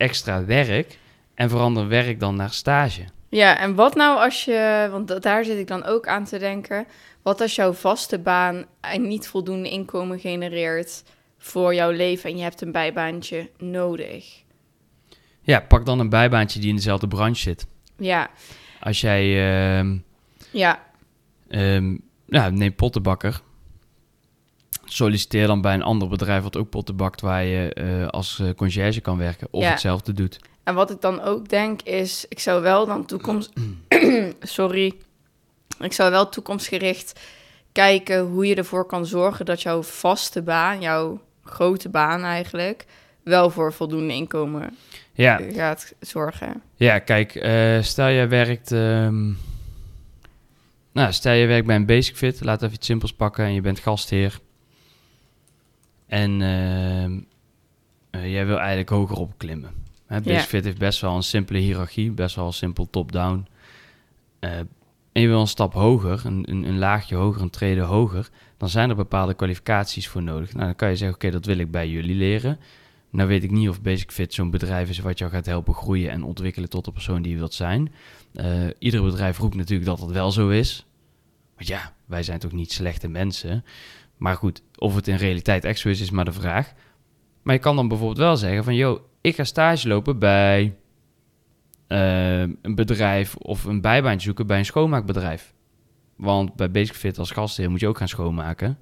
[0.00, 0.98] extra werk
[1.34, 3.04] en verander werk dan naar stage.
[3.28, 6.38] Ja, en wat nou als je, want da- daar zit ik dan ook aan te
[6.38, 6.86] denken,
[7.22, 11.02] wat als jouw vaste baan en niet voldoende inkomen genereert
[11.38, 14.42] voor jouw leven en je hebt een bijbaantje nodig?
[15.42, 17.66] Ja, pak dan een bijbaantje die in dezelfde branche zit.
[17.96, 18.30] Ja,
[18.80, 19.22] Als jij,
[19.78, 19.96] ehm
[20.50, 20.82] ja,
[22.26, 23.40] nou, neem pottenbakker.
[24.92, 28.48] Solliciteer dan bij een ander bedrijf wat ook potten bakt, waar je eh, als eh,
[28.56, 29.70] conciërge kan werken of Ja.
[29.70, 30.38] hetzelfde doet.
[30.64, 33.52] En wat ik dan ook denk is, ik zou wel dan toekomst...
[34.40, 34.94] Sorry.
[35.80, 37.20] Ik zou wel toekomstgericht
[37.72, 42.86] kijken hoe je ervoor kan zorgen dat jouw vaste baan, jouw grote baan eigenlijk,
[43.22, 44.76] wel voor voldoende inkomen
[45.12, 46.62] Ja, gaat zorgen.
[46.74, 48.72] Ja, kijk, eh, stel jij werkt.
[48.72, 49.26] ehm,
[50.92, 53.60] nou, stel je werkt bij een Basic Fit, laat even iets simpels pakken en je
[53.60, 54.38] bent gastheer.
[56.10, 57.18] En ehm,
[58.10, 59.70] eh, jij wil eigenlijk hoger opklimmen.
[60.06, 60.40] Hè.
[60.40, 63.46] Fit heeft best wel een simpele hiërarchie, best wel simpel top-down.
[64.38, 64.58] Eh,
[65.12, 68.28] en je wil een stap hoger, een, een, een laagje hoger, een trede hoger.
[68.56, 70.52] Dan zijn er bepaalde kwalificaties voor nodig.
[70.52, 72.58] Nou, dan kan je zeggen, oké, dat wil ik bij jullie leren.
[73.10, 76.10] Nou weet ik niet of Basic Fit zo'n bedrijf is wat jou gaat helpen groeien
[76.10, 77.92] en ontwikkelen tot de persoon die je wilt zijn.
[78.34, 80.86] Eh ieder bedrijf roept natuurlijk dat het wel zo is.
[81.54, 83.64] Want ja, wij zijn toch niet slechte mensen.
[84.20, 86.72] Maar goed, of het in realiteit echt zo is, is maar de vraag.
[87.42, 90.76] Maar je kan dan bijvoorbeeld wel zeggen van, yo, ik ga stage lopen bij
[91.86, 95.54] eh, een bedrijf of een bijbaantje zoeken bij een schoonmaakbedrijf.
[96.16, 98.78] Want bij Basic Fit als gastheer moet je ook gaan schoonmaken.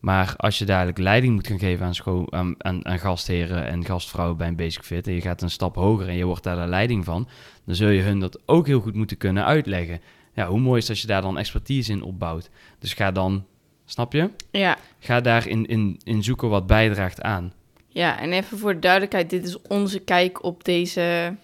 [0.00, 3.84] Maar als je dadelijk leiding moet gaan geven aan, scho- aan, aan, aan gastheren en
[3.84, 5.06] gastvrouwen bij een Basic Fit...
[5.06, 7.28] en je gaat een stap hoger en je wordt daar de leiding van...
[7.64, 10.00] dan zul je hun dat ook heel goed moeten kunnen uitleggen.
[10.34, 12.50] Ja, hoe mooi is als je daar dan expertise in opbouwt.
[12.78, 13.46] Dus ga dan,
[13.88, 14.30] snap je?
[14.50, 17.52] Ja, Ga daarin in, in zoeken wat bijdraagt aan.
[17.88, 21.34] ja, en even voor de duidelijkheid, dit is onze kijk op deze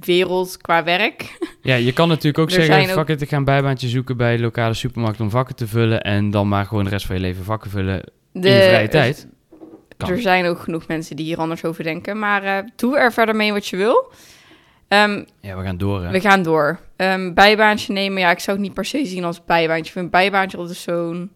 [0.00, 1.22] wereld qua werk.
[1.62, 2.88] Ja, je kan natuurlijk ook Er zeggen...
[2.88, 5.20] fuck ook- it, ik ga een bijbaantje zoeken bij de lokale supermarkt...
[5.20, 8.02] om vakken te vullen en dan maar gewoon de rest van je leven vakken vullen
[8.32, 9.26] De, in je vrije tijd.
[9.96, 10.10] Kan.
[10.10, 13.36] Er zijn ook genoeg mensen die hier anders over denken, maar eh, doe er verder
[13.36, 14.12] mee wat je wil.
[14.92, 16.10] Ehm, Ja, we gaan door, hè?
[16.10, 16.78] We gaan door.
[16.96, 19.84] Ehm, bijbaantje nemen, ja, ik zou het niet per se zien als bijbaantje.
[19.86, 21.30] Ik vind bijbaantje altijd zo'n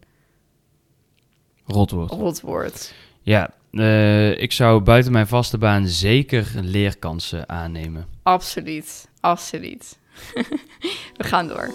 [1.65, 2.11] Rotwoord.
[2.11, 2.93] rotwoord.
[3.21, 8.07] Ja, eh, ik zou buiten mijn vaste baan zeker leerkansen aannemen.
[8.23, 9.97] Absoluut, absoluut.
[11.17, 11.71] We gaan door.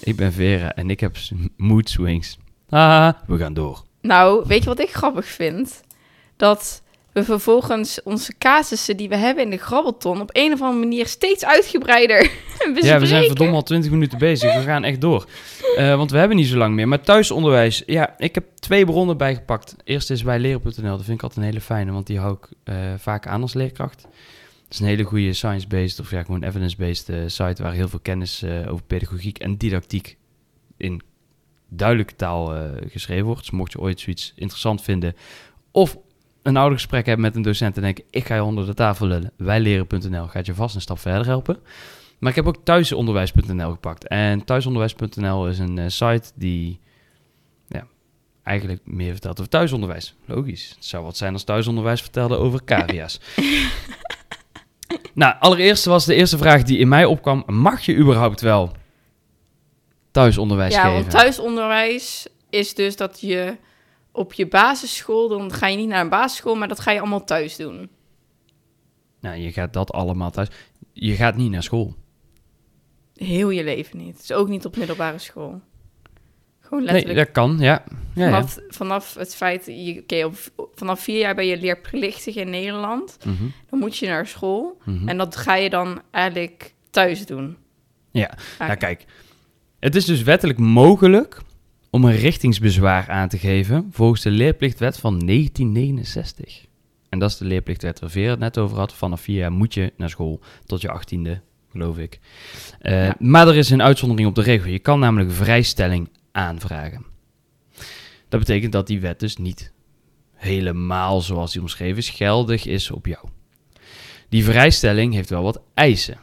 [0.00, 1.16] Ik ben Vera en ik heb
[1.56, 2.38] mood swings.
[2.68, 3.82] Ah, we gaan door.
[4.00, 5.80] Nou, weet je wat ik grappig vind?
[6.36, 6.82] Dat
[7.18, 11.06] we vervolgens onze casussen die we hebben in de grabbelton op een of andere manier
[11.06, 12.86] steeds uitgebreider bespreken.
[12.86, 14.54] Ja, we zijn verdomme al 20 minuten bezig.
[14.54, 15.26] We gaan echt door.
[15.76, 16.88] Eh, want we hebben niet zo lang meer.
[16.88, 19.76] Maar thuisonderwijs, ja, ik heb twee bronnen bijgepakt.
[19.84, 20.72] Eerst is bij leren.nl.
[20.72, 23.54] Dat vind ik altijd een hele fijne, want die hou ik eh, vaak aan als
[23.54, 24.02] leerkracht.
[24.64, 28.00] Het is een hele goede science-based of ja, gewoon evidence-based eh, site waar heel veel
[28.02, 30.16] kennis over pedagogiek en didactiek
[30.76, 31.02] in
[31.68, 32.54] duidelijke taal
[32.88, 33.40] geschreven wordt.
[33.40, 35.14] Dus mocht je ooit zoiets interessant vinden
[35.70, 35.98] of
[36.42, 39.32] een oudergesprek hebben met een docent en denken, ik ga je onder de tafel lullen,
[39.36, 41.58] wijleren.nl gaat je vast een stap verder helpen.
[42.18, 44.08] Maar ik heb ook thuisonderwijs.nl gepakt.
[44.08, 46.80] En thuisonderwijs.nl is een eh, site die
[47.68, 47.86] ja,
[48.42, 50.14] eigenlijk meer vertelt over thuisonderwijs.
[50.24, 50.72] Logisch.
[50.74, 53.20] Het zou wat zijn als thuisonderwijs vertelde over cavia's.
[55.14, 57.42] nou, allereerst was de eerste vraag die in mij opkwam.
[57.46, 58.72] Mag je überhaupt wel
[60.10, 60.98] thuisonderwijs Ja, geven?
[60.98, 63.56] want thuisonderwijs is dus dat je
[64.18, 67.24] op je basisschool, dan ga je niet naar een basisschool, maar dat ga je allemaal
[67.24, 67.88] thuis doen.
[69.20, 70.48] Nou, je gaat dat allemaal thuis.
[70.92, 71.94] Je gaat niet naar school.
[73.14, 74.16] Heel je leven niet.
[74.18, 75.60] Dus ook niet op middelbare school.
[76.60, 77.26] Gewoon Nee, letterlijk.
[77.26, 77.84] dat kan, ja.
[78.14, 78.30] ja, ja.
[78.30, 83.16] vanaf, vanaf het feit, je, oké, op- vanaf vier jaar ben je leerplichtig in Nederland.
[83.24, 84.78] Mhm, Dan moet je naar school.
[84.84, 85.08] mhm.
[85.08, 87.56] En dat ga je dan eigenlijk thuis doen.
[88.10, 88.34] Ja.
[88.58, 89.04] Nou, kijk.
[89.78, 91.40] Het is dus wettelijk mogelijk
[91.90, 96.66] om een richtingsbezwaar aan te geven volgens de leerplichtwet van 1969.
[97.08, 98.92] En dat is de leerplichtwet waar Veer het net over had.
[98.94, 102.20] Vanaf vier jaar moet je naar school tot je achttiende, geloof ik.
[102.80, 103.14] Eh, Ja.
[103.18, 104.70] Maar er is een uitzondering op de regel.
[104.70, 107.04] Je kan namelijk vrijstelling aanvragen.
[108.28, 109.72] Dat betekent dat die wet dus niet
[110.34, 113.28] helemaal zoals die omschreven is, geldig is op jou.
[114.28, 116.18] Die vrijstelling heeft wel wat eisen.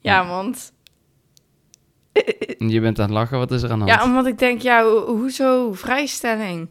[0.00, 0.72] Ja, want,
[2.74, 4.00] Je bent aan het lachen, wat is er aan de hand?
[4.00, 6.68] ja, omdat ik denk, ja, ho- hoezo vrijstelling?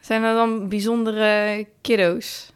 [0.00, 2.50] Zijn er dan bijzondere kiddo's?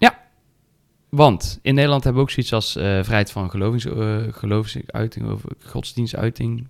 [1.08, 5.42] Want in Nederland hebben we ook zoiets als eh, vrijheid van gelovings, eh, geloofsuiting of
[5.66, 6.66] godsdienstuiting,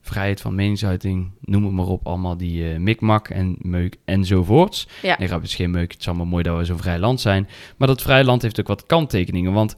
[0.00, 4.88] vrijheid van meningsuiting, noem het maar op, allemaal die eh, mikmak en meuk enzovoorts.
[5.02, 5.16] Ja.
[5.18, 7.48] Nee, het is geen meuk, het is allemaal mooi dat we zo'n vrij land zijn.
[7.76, 9.74] Maar dat vrij land heeft ook wat kanttekeningen, want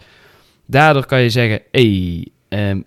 [0.67, 2.83] daardoor kan je zeggen, hé, hey,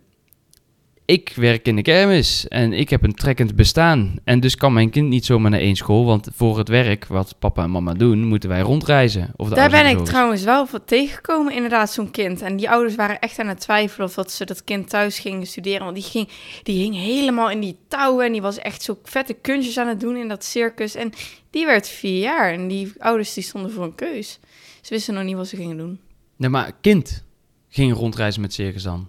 [1.08, 4.16] ik werk in de kermis en ik heb een trekkend bestaan.
[4.24, 7.36] En dus kan mijn kind niet zomaar naar één school, want voor het werk wat
[7.40, 9.34] papa en mama doen, moeten wij rondreizen.
[9.36, 12.42] Of Daar ben ik trouwens wel van tegengekomen, inderdaad, zo'n kind.
[12.42, 15.48] En die ouders waren echt aan het twijfelen of dat ze dat kind thuis gingen
[15.48, 15.84] studeren.
[15.84, 16.30] Want die, ging,
[16.64, 20.00] die hing helemaal in die touwen en die was echt zo vette kunstjes aan het
[20.00, 20.96] doen in dat circus.
[20.96, 21.12] En
[21.50, 24.40] die werd vier jaar en die ouders die stonden voor een keus.
[24.82, 26.00] Ze wisten nog niet wat ze gingen doen.
[26.36, 27.24] Nee, maar kind
[27.70, 29.08] ging rondreizen met circus dan.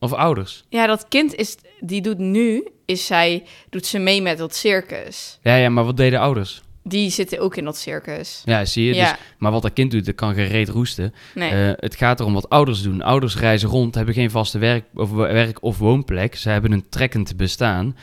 [0.00, 0.64] Of ouders.
[0.68, 5.38] Ja, dat kind is, die doet nu, is zij, doet ze mee met dat circus.
[5.42, 6.62] Ja, ja, maar wat deden ouders?
[6.82, 8.42] Die zitten ook in dat circus.
[8.44, 8.94] Ja, zie je.
[8.94, 11.14] Ja, Dus, maar wat dat kind doet, dat kan gereed roesten.
[11.34, 11.50] nee.
[11.50, 13.02] Eh, het gaat erom wat ouders doen.
[13.02, 16.34] Ouders reizen rond, hebben geen vaste werk of, werk of woonplek.
[16.34, 17.96] Ze hebben een trekkend bestaan.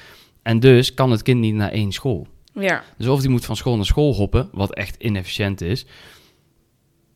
[0.43, 2.27] En dus kan het kind niet naar één school.
[2.53, 2.83] ja.
[2.97, 5.85] Dus of die moet van school naar school hoppen, wat echt inefficiënt is.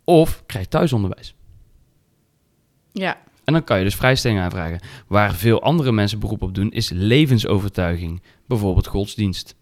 [0.04, 1.36] Of krijgt thuisonderwijs.
[2.92, 3.28] ja.
[3.50, 4.80] En dan kan je dus vrijstelling aanvragen.
[5.08, 8.22] Waar veel andere mensen beroep op doen, is levensovertuiging.
[8.48, 9.56] Bijvoorbeeld godsdienst.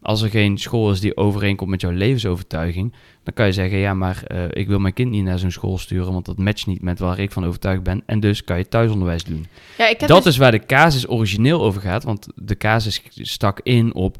[0.00, 3.94] Als er geen school is die overeenkomt met jouw levensovertuiging, dan kan je zeggen: Ja,
[3.94, 6.82] maar eh, ik wil mijn kind niet naar zo'n school sturen, want dat matcht niet
[6.82, 8.02] met waar ik van overtuigd ben.
[8.06, 9.46] En dus kan je thuisonderwijs doen.
[9.78, 13.02] ja ik heb Dat dus- is waar de casus origineel over gaat, want de casus
[13.14, 14.16] stak in op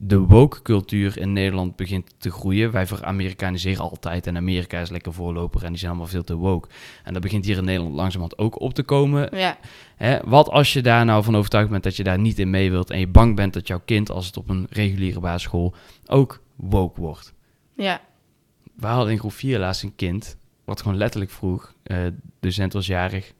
[0.00, 2.70] de woke cultuur in Nederland begint te groeien.
[2.70, 6.68] Wij veramerikaniseren altijd en Amerika is lekker voorloper en die zijn allemaal veel te woke.
[7.04, 9.36] En dat begint hier in Nederland langzamerhand ook op te komen.
[9.36, 9.58] Ja,
[9.96, 10.18] Hè?
[10.24, 12.90] Wat als je daar nou van overtuigd bent dat je daar niet in mee wilt
[12.90, 15.74] en je bang bent dat jouw kind, als het op een reguliere basisschool,
[16.06, 17.34] ook woke wordt.
[17.76, 18.00] ja,
[18.76, 22.72] We hadden in groep 4 laatst een kind, wat gewoon letterlijk vroeg, eh de docent
[22.72, 23.32] was jarig,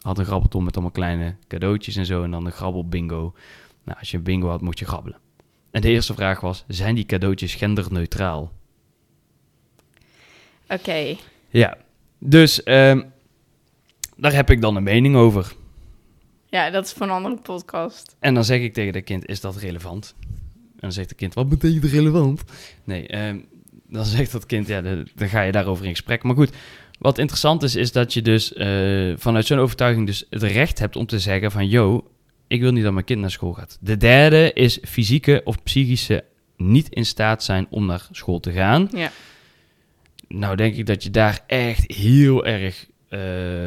[0.00, 3.34] had een grabbelton met allemaal kleine cadeautjes en zo en dan een grabbel bingo.
[3.84, 5.18] Nou, als je een bingo had, mocht je grabbelen.
[5.70, 8.52] En de eerste vraag was, zijn die cadeautjes genderneutraal?
[10.68, 11.16] oké.
[11.50, 11.76] Ja,
[12.18, 13.02] dus ehm,
[14.16, 15.52] daar heb ik dan een mening over.
[16.46, 18.16] Ja, dat is voor een andere podcast.
[18.18, 20.14] En dan zeg ik tegen dat kind, is dat relevant?
[20.60, 22.44] En dan zegt het kind, wat betekent relevant?
[22.84, 23.38] Nee, ehm,
[23.88, 26.22] dan zegt dat kind, ja, de- dan ga je daarover in gesprek.
[26.22, 26.50] Maar goed,
[26.98, 30.96] wat interessant is, is dat je dus eh, vanuit zo'n overtuiging dus het recht hebt
[30.96, 32.10] om te zeggen van, yo,
[32.48, 33.78] ik wil niet dat mijn kind naar school gaat.
[33.80, 36.24] De derde is fysieke of psychische
[36.56, 38.88] niet in staat zijn om naar school te gaan.
[38.92, 39.10] Ja,
[40.28, 43.20] Nou, denk ik dat je daar echt heel erg eh,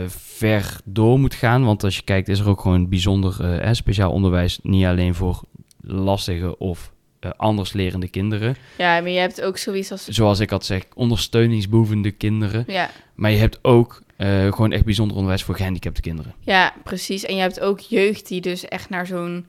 [0.08, 1.66] ver door moet gaan.
[1.66, 4.60] Want als je kijkt, is er ook gewoon bijzonder eh, hè, speciaal onderwijs.
[4.64, 5.42] Niet alleen voor
[5.82, 8.56] lastige of eh, anders lerende kinderen.
[8.78, 10.08] ja maar je hebt ook zoiets als...
[10.08, 12.64] Zoals ik had gezegd, ondersteuningsbehoevende kinderen.
[12.68, 16.34] Ja, Maar je hebt ook eh, gewoon echt bijzonder onderwijs voor gehandicapte kinderen.
[16.40, 17.26] ja, precies.
[17.26, 19.46] En je hebt ook jeugd die dus echt naar zo'n...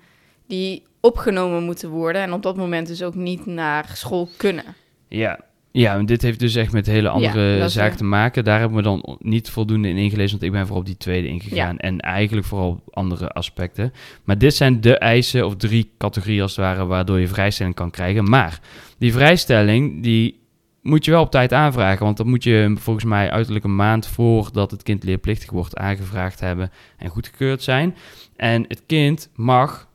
[0.46, 4.64] die opgenomen moeten worden en op dat moment dus ook niet naar school kunnen.
[5.08, 5.38] Ja.
[5.70, 8.44] Ja, en dit heeft dus echt met hele andere is zaken te maken.
[8.44, 11.28] Daar hebben we dan niet voldoende in ingelezen, want ik ben vooral op die tweede
[11.28, 11.78] ingegaan.
[11.78, 13.92] En eigenlijk vooral andere aspecten.
[14.24, 17.90] Maar dit zijn de eisen, of drie categorieën als het ware, waardoor je vrijstelling kan
[17.90, 18.24] krijgen.
[18.28, 18.60] Maar
[18.98, 20.41] die vrijstelling, die
[20.82, 22.04] moet je wel op tijd aanvragen.
[22.04, 26.40] Want dan moet je volgens mij uiterlijk een maand voordat het kind leerplichtig wordt aangevraagd
[26.40, 27.96] hebben en goedgekeurd zijn.
[28.36, 29.88] En het kind mag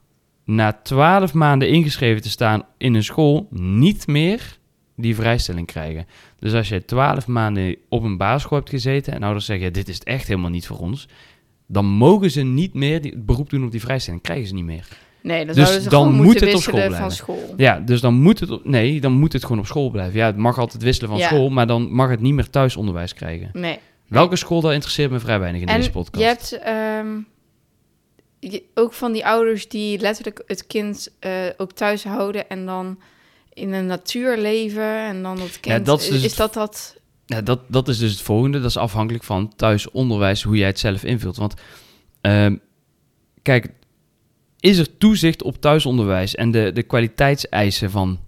[0.45, 4.57] na twaalf maanden ingeschreven te staan in een school niet meer
[4.95, 6.05] die vrijstelling krijgen.
[6.39, 9.99] Dus als je twaalf maanden op een basisschool hebt gezeten en ouders zeggen, dit is
[9.99, 11.07] echt helemaal niet voor ons,
[11.67, 14.21] dan mogen ze niet meer het beroep doen op die vrijstelling.
[14.21, 14.87] Krijgen ze niet meer.
[15.27, 17.53] Nee, dan Dus zouden ze dan gewoon moet moeten het op school van school.
[17.57, 20.19] Ja, dus dan moet het, op, nee, dan moet het gewoon op school blijven.
[20.19, 21.25] Ja, het mag altijd wisselen van Ja.
[21.25, 23.49] school, maar dan mag het niet meer thuisonderwijs krijgen.
[23.53, 26.23] Nee, Welke school, daar interesseert me vrij weinig in en deze podcast.
[26.23, 27.07] je hebt ehm,
[28.39, 32.99] je- ook van die ouders die letterlijk het kind eh, ook thuis houden en dan
[33.53, 35.85] in de natuur leven en dan dat kind...
[35.85, 36.95] dat is dus is het- dat dat...
[37.25, 38.59] Ja, dat, dat is dus het volgende.
[38.59, 41.37] Dat is afhankelijk van thuisonderwijs, hoe jij het zelf invult.
[41.37, 41.53] Want
[42.21, 42.55] ehm,
[43.41, 43.67] kijk,
[44.59, 48.19] is er toezicht op thuisonderwijs en de, de kwaliteitseisen van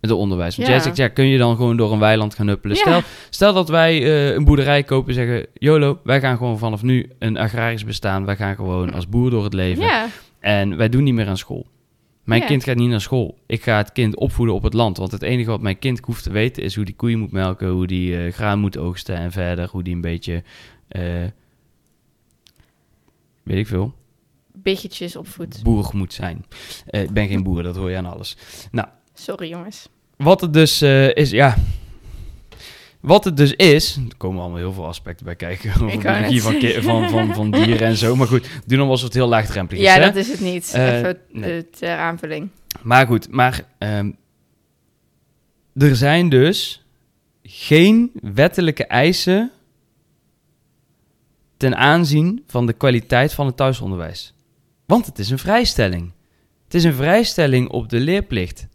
[0.00, 0.56] de onderwijs?
[0.56, 0.74] Want Ja.
[0.74, 2.76] jij zegt, ja, kun je dan gewoon door een weiland gaan huppelen?
[2.76, 2.82] Ja.
[2.82, 6.82] Stel, stel dat wij eh, een boerderij kopen en zeggen, YOLO, wij gaan gewoon vanaf
[6.82, 8.24] nu een agrarisch bestaan.
[8.24, 9.82] Wij gaan gewoon als boer door het leven.
[9.82, 10.06] Ja,
[10.40, 11.66] En wij doen niet meer aan school.
[12.24, 13.38] Mijn kind gaat niet naar school.
[13.46, 14.96] Ik ga het kind opvoeden op het land.
[14.96, 17.68] Want het enige wat mijn kind hoeft te weten is hoe die koeien moet melken,
[17.68, 20.42] hoe die eh, graan moet oogsten en verder hoe die een beetje,
[20.88, 21.02] eh,
[23.42, 23.94] weet ik veel,
[24.62, 25.62] biggetjes opvoed.
[25.62, 26.44] boerig moet zijn.
[26.86, 28.36] Eh, ik ben geen boer, dat hoor je aan alles.
[29.14, 29.88] Sorry jongens.
[30.16, 31.56] Wat het dus eh, is, ja.
[33.00, 36.42] Wat het dus is, er komen allemaal heel veel aspecten bij kijken over de energie
[36.42, 38.16] van, van, van, van dieren en zo.
[38.16, 39.88] Maar goed, doe dan alsof het heel laagdrempelig is.
[39.88, 40.00] Ja, hè?
[40.00, 40.72] dat is het niet.
[40.74, 41.66] Eh, Even nee.
[41.78, 42.48] de aanvulling.
[42.82, 44.10] Maar goed, maar ehm,
[45.74, 46.84] er zijn dus
[47.42, 49.50] geen wettelijke eisen
[51.56, 54.34] ten aanzien van de kwaliteit van het thuisonderwijs.
[54.90, 56.12] Want het is een vrijstelling.
[56.64, 58.66] Het is een vrijstelling op de leerplicht.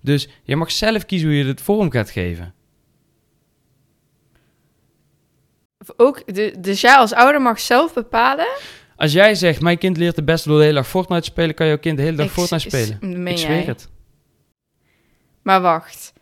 [0.00, 2.54] Dus je mag zelf kiezen hoe je het vorm gaat geven.
[5.96, 8.46] Ook, de, dus jij als ouder mag zelf bepalen.
[8.96, 11.54] Als jij zegt, mijn kind leert het beste door de hele dag Fortnite te spelen,
[11.54, 13.26] kan jouw kind de hele dag Ik Fortnite spelen.
[13.26, 13.36] Ik jij?
[13.36, 13.88] zweer het.
[15.42, 16.12] Maar wacht.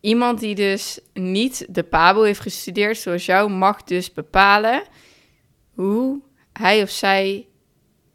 [0.00, 4.82] Iemand die dus niet de PABO heeft gestudeerd, zoals jou, mag dus bepalen
[5.74, 6.20] hoe
[6.52, 7.46] hij of zij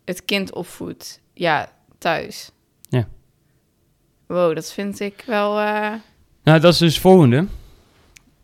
[0.07, 1.21] het kind opvoedt.
[1.33, 2.51] Ja, thuis.
[2.89, 3.07] Ja.
[4.27, 5.59] Wow, dat vind ik wel...
[5.59, 5.93] eh,
[6.43, 7.45] Nou, dat is dus het volgende.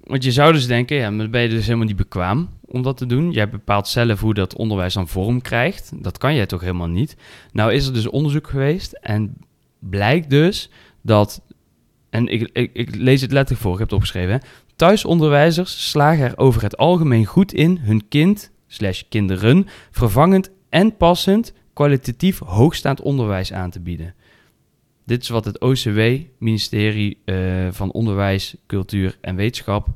[0.04, 2.97] Want je zou dus denken, ja, maar ben je dus helemaal niet bekwaam om dat
[2.97, 3.32] te doen.
[3.32, 5.91] Jij bepaalt zelf hoe dat onderwijs dan vorm krijgt.
[6.04, 7.15] Dat kan jij toch helemaal niet.
[7.52, 9.36] Nou is er dus onderzoek geweest en
[9.80, 10.69] blijkt dus
[11.02, 11.41] dat,
[12.10, 14.32] en ik, ik, ik lees het letterlijk voor, ik heb het opgeschreven.
[14.34, 14.39] Hè?
[14.76, 21.53] Thuisonderwijzers slagen er over het algemeen goed in hun kind, slash kinderen, vervangend en passend
[21.73, 24.15] kwalitatief hoogstaand onderwijs aan te bieden.
[25.05, 25.99] Dit is wat het OCW,
[26.38, 29.88] ministerie eh, van Onderwijs, Cultuur en Wetenschap,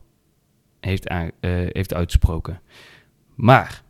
[0.79, 2.61] heeft, aan, eh, heeft uitgesproken.
[3.35, 3.83] Maar,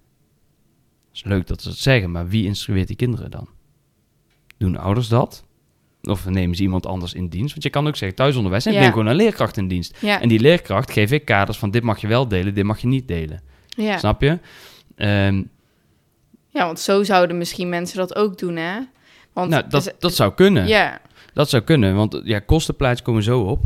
[1.08, 3.48] het is leuk dat ze het zeggen, maar wie instrueert die kinderen dan?
[4.58, 5.46] Doen ouders dat?
[6.02, 7.52] Of nemen ze iemand anders in dienst?
[7.52, 9.98] Want je kan ook zeggen thuisonderwijs, en ik neem gewoon een leerkracht in dienst.
[10.02, 12.80] ja, En die leerkracht geef ik kaders van dit mag je wel delen, dit mag
[12.80, 13.42] je niet delen.
[13.68, 13.98] ja.
[13.98, 14.40] Snap je?
[14.96, 15.44] Ehm,
[16.58, 18.80] ja, want zo zouden misschien mensen dat ook doen, hè?
[19.34, 20.68] Want nou, dat, dus- dat zou kunnen.
[20.68, 21.00] ja,
[21.34, 23.64] Dat zou kunnen, want ja, kostenplaats komen zo op.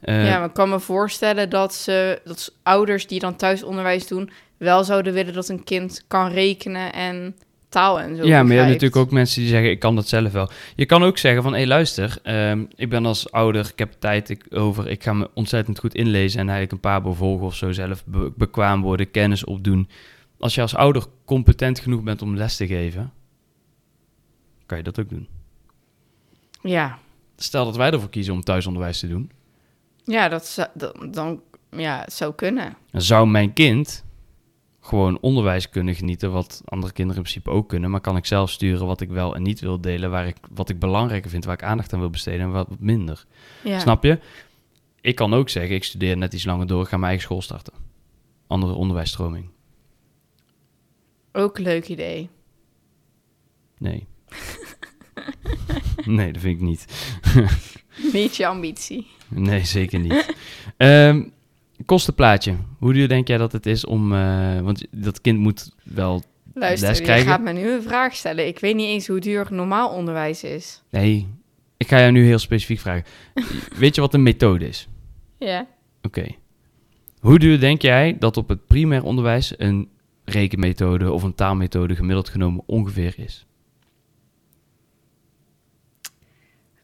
[0.00, 4.30] Eh, ja, maar ik kan me voorstellen dat, ze, dat ouders die dan thuisonderwijs doen...
[4.56, 7.36] wel zouden willen dat een kind kan rekenen en
[7.68, 10.08] taal en zo Ja, maar je hebt natuurlijk ook mensen die zeggen, ik kan dat
[10.08, 10.50] zelf wel.
[10.76, 14.30] Je kan ook zeggen van, hé luister, ehm, ik ben als ouder, ik heb tijd
[14.30, 17.72] ik, over, ik ga me ontzettend goed inlezen en eigenlijk een paar volgen of zo
[17.72, 19.88] zelf be- bekwaam worden, kennis opdoen.
[20.44, 23.12] Als je als ouder competent genoeg bent om les te geven,
[24.66, 25.28] kan je dat ook doen.
[26.62, 26.98] Ja,
[27.36, 29.30] Stel dat wij ervoor kiezen om thuisonderwijs te doen,
[30.04, 30.68] ja dat, zou-
[31.10, 32.76] dan, ja, het zou kunnen.
[32.90, 34.04] dan zou mijn kind
[34.80, 38.50] gewoon onderwijs kunnen genieten, wat andere kinderen in principe ook kunnen, maar kan ik zelf
[38.50, 41.54] sturen wat ik wel en niet wil delen, waar ik, wat ik belangrijker vind, waar
[41.54, 43.24] ik aandacht aan wil besteden en wat minder.
[43.62, 43.78] Ja.
[43.78, 44.18] Snap je?
[45.00, 47.42] Ik kan ook zeggen, ik studeer net iets langer door, ik ga mijn eigen school
[47.42, 47.72] starten.
[48.46, 49.52] Andere onderwijsstroming.
[51.36, 52.28] Ook een leuk idee.
[53.78, 54.06] Nee.
[56.04, 56.86] nee, dat vind ik niet.
[58.12, 59.06] Niet je ambitie.
[59.28, 60.34] Nee, zeker niet.
[60.76, 61.22] Ehm,
[61.86, 62.56] kostenplaatje.
[62.78, 64.12] Hoe duur denk jij dat het is om...
[64.12, 66.22] eh, want dat kind moet wel...
[66.54, 67.26] Luister, Les je krijgen?
[67.26, 68.46] gaat me nu een vraag stellen.
[68.46, 70.82] Ik weet niet eens hoe duur normaal onderwijs is.
[70.90, 71.26] Nee,
[71.76, 73.04] ik ga jou nu heel specifiek vragen.
[73.78, 74.88] Weet je wat een methode is?
[75.38, 75.66] Ja.
[76.02, 76.26] Oké.
[77.20, 79.88] Hoe duur denk jij dat op het primair onderwijs een
[80.24, 83.46] rekenmethode of een taalmethode gemiddeld genomen ongeveer is?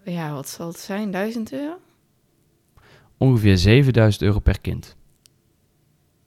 [0.05, 1.11] Ja, wat zal het zijn?
[1.11, 1.79] 1000 euro?
[3.17, 4.97] Ongeveer 7000 euro per kind.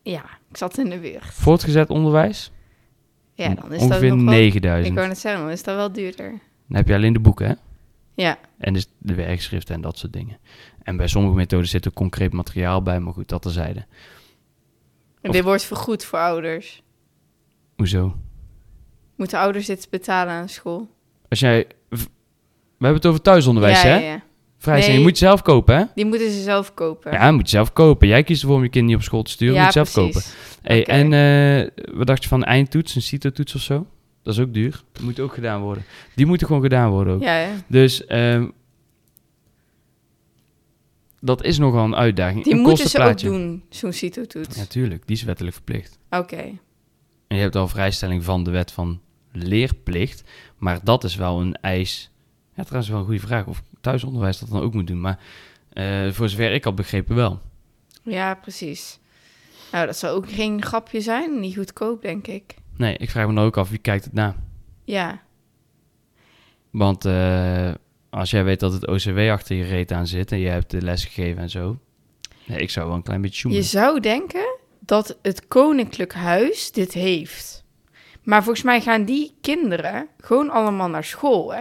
[0.02, 1.26] Ja, ik zat in de buurt.
[1.26, 2.52] Voortgezet onderwijs?
[3.34, 4.36] Ja, dan is ongeveer dat nog wel...
[4.36, 4.88] 9000.
[4.88, 6.30] Ik wou net zeggen, dan is dat wel duurder.
[6.68, 7.54] Dan heb je alleen de boeken, hè?
[8.16, 10.38] Ja, En dus de werkschriften en dat soort dingen.
[10.84, 13.86] En bij sommige methoden zit ook concreet materiaal bij, maar goed, dat terzijde.
[15.22, 16.83] en dit wordt vergoed voor ouders.
[17.76, 18.16] Hoezo?
[19.16, 20.90] Moeten ouders dit betalen aan school?
[21.30, 21.68] Als jij...
[21.90, 21.98] We
[22.90, 23.96] hebben het over thuisonderwijs, ja, hè?
[23.96, 24.24] ja, ja.
[24.58, 24.98] Vrijstelling, Nee.
[25.06, 25.84] je moet zelf kopen, hè?
[25.96, 27.12] Die moeten ze zelf kopen.
[27.12, 28.08] Ja, moet je zelf kopen.
[28.08, 29.94] Jij kiest ervoor om je kind niet op school te sturen, Ja, moet je zelf
[29.94, 30.14] precies.
[30.14, 30.30] kopen.
[30.62, 30.86] Hey.
[30.88, 33.88] En eh, wat dacht je van een eindtoets, een CITO-toets of zo?
[34.24, 34.84] Dat is ook duur.
[34.92, 35.84] Dat moet ook gedaan worden.
[36.16, 37.22] Die moeten gewoon gedaan worden ook.
[37.22, 37.50] Ja, ja.
[37.68, 38.48] Dus ehm,
[41.20, 42.44] dat is nogal een uitdaging.
[42.44, 44.58] Die een moeten ze ook doen, zo'n CITO-toets.
[44.58, 46.00] Natuurlijk, die is wettelijk verplicht.
[46.10, 46.44] Oké.
[47.34, 50.24] En je hebt al vrijstelling van de wet van leerplicht.
[50.58, 52.12] Maar dat is wel een eis.
[52.56, 53.46] Ja, trouwens wel een goede vraag.
[53.46, 55.02] Of thuisonderwijs dat dan ook moet doen.
[55.02, 55.20] Maar
[55.70, 57.40] eh, voor zover ik had begrepen wel.
[58.04, 59.00] Ja, precies.
[59.72, 61.40] Nou, dat zou ook geen grapje zijn.
[61.40, 62.56] Niet goedkoop, denk ik.
[62.78, 64.36] Nee, ik vraag me dan ook af wie kijkt het na.
[64.84, 65.22] Ja.
[66.70, 67.72] Want eh,
[68.10, 70.82] als jij weet dat het OCW achter je reet aan zit en je hebt de
[70.82, 71.80] les gegeven en zo.
[72.46, 74.53] Nee, ik zou wel een klein beetje Je zou denken
[74.86, 77.64] dat het Koninklijk Huis dit heeft.
[78.24, 81.60] Maar volgens mij gaan die kinderen gewoon allemaal naar school, hè?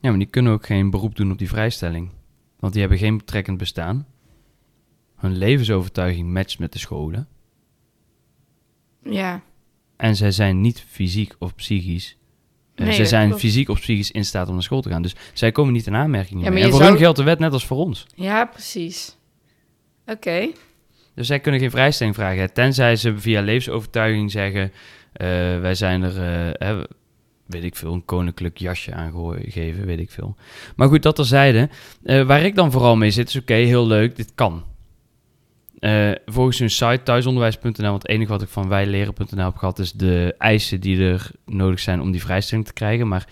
[0.00, 2.10] Ja, maar die kunnen ook geen beroep doen op die vrijstelling.
[2.58, 4.06] Want die hebben geen betrekkend bestaan.
[5.16, 7.28] Hun levensovertuiging matcht met de scholen.
[9.02, 9.42] Ja.
[9.96, 12.16] En zij zijn niet fysiek of psychisch.
[12.74, 13.40] eh, Nee, zij dat zijn klopt.
[13.42, 15.02] fysiek of psychisch in staat om naar school te gaan.
[15.02, 16.42] Dus zij komen niet in aanmerking.
[16.44, 18.06] Ja, maar En voor zou- hun geldt de wet net als voor ons.
[18.14, 19.16] Ja, precies.
[20.06, 20.48] Oké.
[21.14, 22.52] Dus zij kunnen geen vrijstelling vragen.
[22.52, 24.72] Tenzij ze via levensovertuiging zeggen...
[25.12, 25.26] eh,
[25.60, 26.80] wij zijn er, eh,
[27.46, 30.36] weet ik veel, een koninklijk jasje aangegeven, weet ik veel.
[30.76, 31.68] Maar goed, dat terzijde.
[32.02, 34.64] Eh waar ik dan vooral mee zit is, oké, heel leuk, dit kan.
[36.26, 39.78] Volgens hun site thuisonderwijs.nl, want het enige wat ik van wijleren.nl heb gehad...
[39.78, 43.08] is de eisen die er nodig zijn om die vrijstelling te krijgen.
[43.08, 43.26] Maar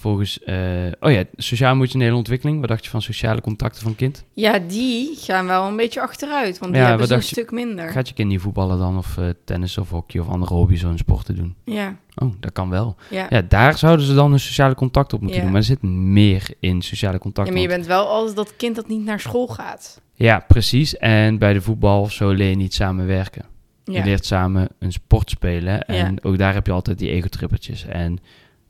[0.00, 0.56] volgens, eh,
[1.00, 2.60] oh ja, sociaal-emotionele ontwikkeling.
[2.60, 4.24] Wat dacht je van sociale contacten van kind?
[4.32, 7.88] Ja, die gaan wel een beetje achteruit, want die Ja, hebben ze een stuk minder.
[7.88, 10.90] Gaat je kind niet voetballen dan of eh, tennis of hockey of andere hobby's of
[10.90, 11.54] een sporten doen?
[11.64, 12.96] Ja, Oh, dat kan wel.
[13.10, 13.26] ja.
[13.30, 15.42] Ja, daar zouden ze dan een sociale contact op moeten Ja.
[15.44, 15.52] doen.
[15.52, 17.50] Maar er zit meer in sociale Ja, contact.
[17.50, 20.00] maar je bent wel als dat kind dat niet naar school gaat.
[20.14, 20.96] Ja, precies.
[20.96, 23.44] En bij de voetbal of zo leer je niet samenwerken.
[23.84, 25.84] Ja, Je leert samen een sport spelen.
[25.84, 26.28] En Ja.
[26.28, 27.84] ook daar heb je altijd die ego-trippetjes.
[27.86, 28.18] En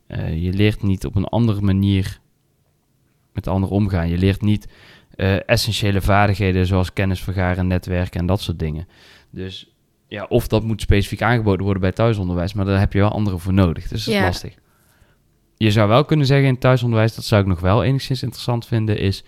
[0.09, 2.19] eh, je leert niet op een andere manier
[3.33, 4.09] met anderen omgaan.
[4.09, 4.67] Je leert niet
[5.15, 8.87] eh, essentiële vaardigheden zoals kennis vergaren, netwerken en dat soort dingen.
[9.29, 9.73] Dus
[10.07, 13.39] ja, of dat moet specifiek aangeboden worden bij thuisonderwijs, maar daar heb je wel anderen
[13.39, 13.87] voor nodig.
[13.87, 14.25] Dus dat is Ja.
[14.25, 14.55] lastig.
[15.57, 18.97] Je zou wel kunnen zeggen in thuisonderwijs, dat zou ik nog wel enigszins interessant vinden,
[18.97, 19.23] is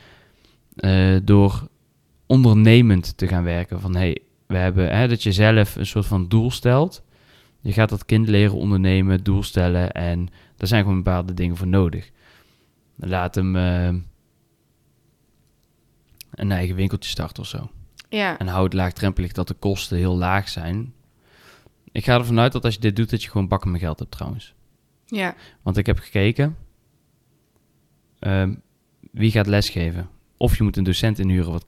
[0.75, 1.67] eh, door
[2.27, 3.79] ondernemend te gaan werken.
[3.79, 4.17] Van hey,
[4.47, 7.03] we hebben hè, dat je zelf een soort van doel stelt.
[7.61, 10.27] Je gaat dat kind leren ondernemen, doel stellen en
[10.62, 12.12] daar zijn gewoon bepaalde dingen voor nodig.
[12.95, 13.88] Laat hem eh,
[16.32, 17.69] een eigen winkeltje starten of zo.
[18.10, 18.38] ja.
[18.39, 20.93] En houd laagdrempelig dat de kosten heel laag zijn.
[21.91, 24.00] Ik ga ervan uit dat als je dit doet, dat je gewoon bakken met geld
[24.00, 24.54] hebt trouwens.
[25.06, 25.36] ja.
[25.62, 26.58] Want ik heb gekeken.
[28.19, 28.56] ehm,
[29.12, 30.10] wie gaat lesgeven?
[30.38, 31.65] Of je moet een docent inhuren wat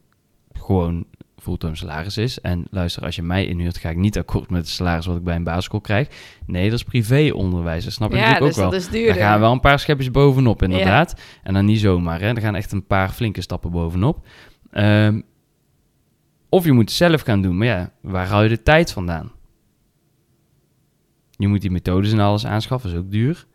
[0.53, 1.05] gewoon
[1.43, 2.41] fulltime salaris is.
[2.41, 5.23] En luister, als je mij inhuurt, ga ik niet akkoord met het salaris wat ik
[5.23, 6.07] bij een basisschool krijg.
[6.45, 7.83] Nee, dat is privéonderwijs.
[7.83, 8.81] Dat snap ik ja, natuurlijk dus ook wel.
[8.81, 9.05] dat is.
[9.05, 11.21] Daar gaan wel een paar schepjes bovenop, inderdaad.
[11.43, 12.27] En dan niet zomaar, hè.
[12.27, 14.25] Er gaan echt een paar flinke stappen bovenop.
[14.71, 15.21] Ehm,
[16.49, 17.57] of je moet het zelf gaan doen.
[17.57, 19.31] Maar ja, waar haal je de tijd vandaan?
[21.31, 23.45] Je moet die methodes en alles aanschaffen, is ook duur.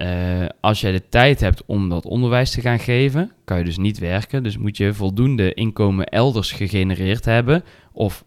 [0.00, 3.76] Eh, als jij de tijd hebt om dat onderwijs te gaan geven, kan je dus
[3.76, 4.42] niet werken.
[4.42, 7.64] Dus moet je voldoende inkomen elders gegenereerd hebben.
[7.92, 8.24] Of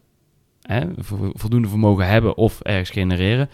[1.32, 3.50] voldoende vermogen hebben of ergens genereren.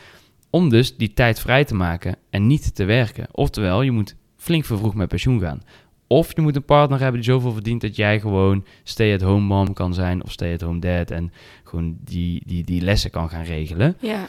[0.50, 3.26] Om dus die tijd vrij te maken en niet te werken.
[3.32, 5.62] Oftewel, je moet flink vervroegd met pensioen gaan.
[6.06, 9.94] Of je moet een partner hebben die zoveel verdient dat jij gewoon stay-at-home mom kan
[9.94, 11.10] zijn of stay-at-home dad.
[11.10, 11.32] En
[11.64, 13.96] gewoon die, die, die lessen kan gaan regelen.
[14.00, 14.28] Ja,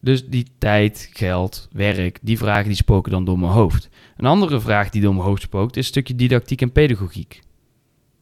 [0.00, 3.88] Dus die tijd, geld, werk, die vragen die spoken dan door mijn hoofd.
[4.16, 7.40] Een andere vraag die door mijn hoofd spookt is een stukje didactiek en pedagogiek.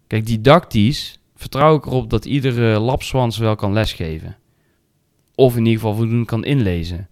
[0.07, 4.37] Kijk, didactisch vertrouw ik erop dat iedere lapswans wel kan lesgeven.
[5.35, 7.09] Of in ieder geval voldoende kan inlezen.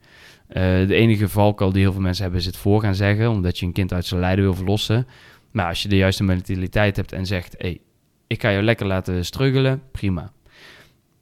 [0.47, 3.59] Eh, de enige valkuil die heel veel mensen hebben is het voor gaan zeggen, omdat
[3.59, 5.07] je een kind uit zijn lijden wil verlossen.
[5.51, 7.81] Maar als je de juiste mentaliteit hebt en zegt, hey,
[8.27, 10.33] ik ga jou lekker laten struggelen, prima.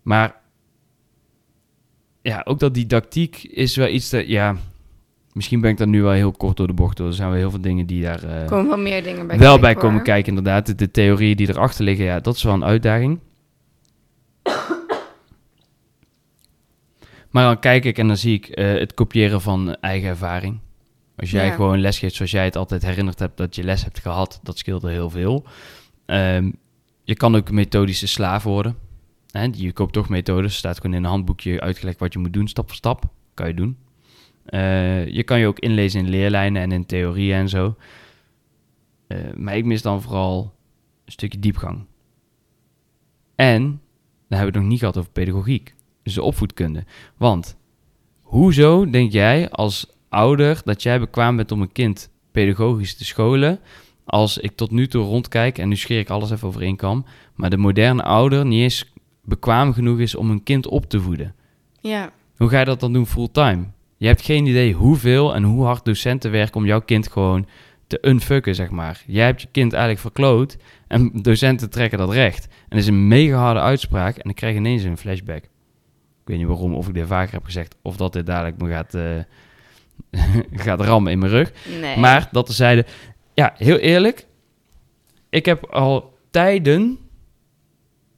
[0.02, 0.40] Maar
[2.22, 4.56] ja, ook dat didactiek is wel iets dat, ja,
[5.32, 7.06] misschien ben ik daar nu wel heel kort door de bocht door.
[7.06, 9.58] Er zijn wel heel veel dingen die daar er komen wel meer dingen bij wel
[9.58, 10.02] bij komen hoor.
[10.02, 10.66] kijken, inderdaad.
[10.66, 13.18] De, de theorieën die erachter liggen, ja, dat is wel een uitdaging.
[17.30, 20.58] Maar dan kijk ik en dan zie ik eh, het kopiëren van eigen ervaring.
[21.16, 21.52] Als jij Ja.
[21.54, 24.58] gewoon les geeft zoals jij het altijd herinnerd hebt dat je les hebt gehad, dat
[24.58, 25.44] scheelt er heel veel.
[26.06, 26.50] Ehm,
[27.04, 28.76] je kan ook methodische slaaf worden.
[29.32, 32.48] Hè, je koopt toch methodes, staat gewoon in een handboekje uitgelegd wat je moet doen,
[32.48, 33.04] stap voor stap.
[33.34, 33.76] Kan je doen.
[34.44, 37.76] Eh, je kan je ook inlezen in leerlijnen en in theorieën en zo.
[39.06, 40.54] Eh, maar ik mis dan vooral
[41.04, 41.84] een stukje diepgang.
[43.34, 45.74] En dan hebben we het nog niet gehad over pedagogiek.
[46.02, 46.84] Dus de opvoedkunde.
[47.16, 47.56] Want
[48.20, 53.60] hoezo denk jij als ouder dat jij bekwaam bent om een kind pedagogisch te scholen?
[54.04, 56.62] Als ik tot nu toe rondkijk, en nu scheer ik alles even over
[57.34, 58.89] maar de moderne ouder niet eens
[59.22, 61.34] bekwaam genoeg is om een kind op te voeden.
[61.80, 63.64] Ja, Hoe ga je dat dan doen fulltime?
[63.96, 67.46] Je hebt geen idee hoeveel en hoe hard docenten werken om jouw kind gewoon
[67.86, 69.02] te unfucken, zeg maar.
[69.06, 70.56] Jij hebt je kind eigenlijk verkloot
[70.86, 72.44] en docenten trekken dat recht.
[72.44, 75.42] En dat is een mega harde uitspraak en ik krijg ineens een flashback.
[75.44, 75.48] Ik
[76.24, 78.94] weet niet waarom, of ik dit vaker heb gezegd, of dat dit dadelijk me gaat,
[78.94, 79.18] eh,
[80.64, 81.52] gaat rammen in mijn rug.
[81.80, 81.96] nee.
[81.96, 82.84] Maar dat terzijde,
[83.34, 84.26] ja, heel eerlijk.
[85.28, 86.98] Ik heb al tijden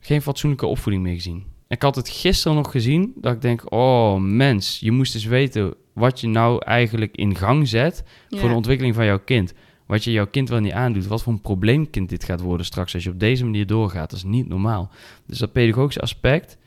[0.05, 1.45] geen fatsoenlijke opvoeding meer gezien.
[1.69, 5.75] Ik had het gisteren nog gezien, dat ik denk, oh mens, je moest eens weten
[5.93, 8.39] wat je nou eigenlijk in gang zet Ja.
[8.39, 9.55] voor de ontwikkeling van jouw kind.
[9.87, 11.07] Wat je jouw kind wel niet aandoet.
[11.07, 14.11] Wat voor een probleemkind dit gaat worden straks als je op deze manier doorgaat.
[14.11, 14.91] Dat is niet normaal.
[15.27, 16.59] Dus dat pedagogische aspect,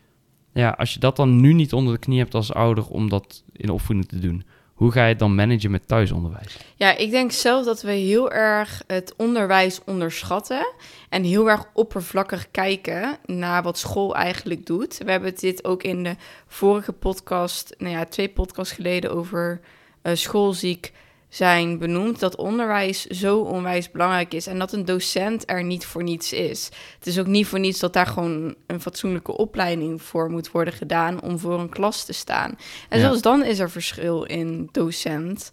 [0.53, 3.43] ja, als je dat dan nu niet onder de knie hebt als ouder om dat
[3.51, 4.43] in opvoeding te doen,
[4.75, 6.57] hoe ga je het dan managen met thuisonderwijs?
[6.75, 10.73] Ja, ik denk zelf dat we heel erg het onderwijs onderschatten
[11.09, 14.97] en heel erg oppervlakkig kijken naar wat school eigenlijk doet.
[14.97, 16.15] We hebben dit ook in de
[16.47, 19.59] vorige podcast, nou ja, twee podcasts geleden over
[20.01, 20.91] eh, schoolziek
[21.29, 26.03] zijn benoemd, dat onderwijs zo onwijs belangrijk is en dat een docent er niet voor
[26.03, 26.69] niets is.
[26.97, 30.73] Het is ook niet voor niets dat daar gewoon een fatsoenlijke opleiding voor moet worden
[30.73, 32.57] gedaan om voor een klas te staan.
[32.89, 33.05] En Ja.
[33.05, 35.51] zelfs dan is er verschil in docent.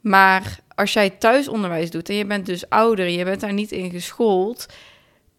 [0.00, 3.90] Maar als jij thuisonderwijs doet en je bent dus ouder, je bent daar niet in
[3.90, 4.66] geschoold.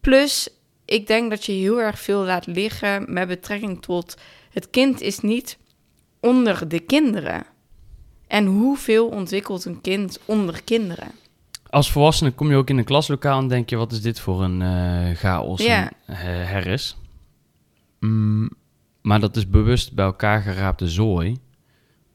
[0.00, 0.48] Plus,
[0.84, 4.14] ik denk dat je heel erg veel laat liggen met betrekking tot
[4.50, 5.58] het kind is niet
[6.20, 7.46] onder de kinderen.
[8.26, 11.10] En hoeveel ontwikkelt een kind onder kinderen?
[11.70, 14.42] Als volwassene kom je ook in een klaslokaal en denk je, wat is dit voor
[14.42, 15.90] een eh chaos Ja.
[16.06, 16.96] en eh, herris?
[18.00, 18.50] Mm,
[19.02, 21.36] maar dat is bewust bij elkaar geraapte zooi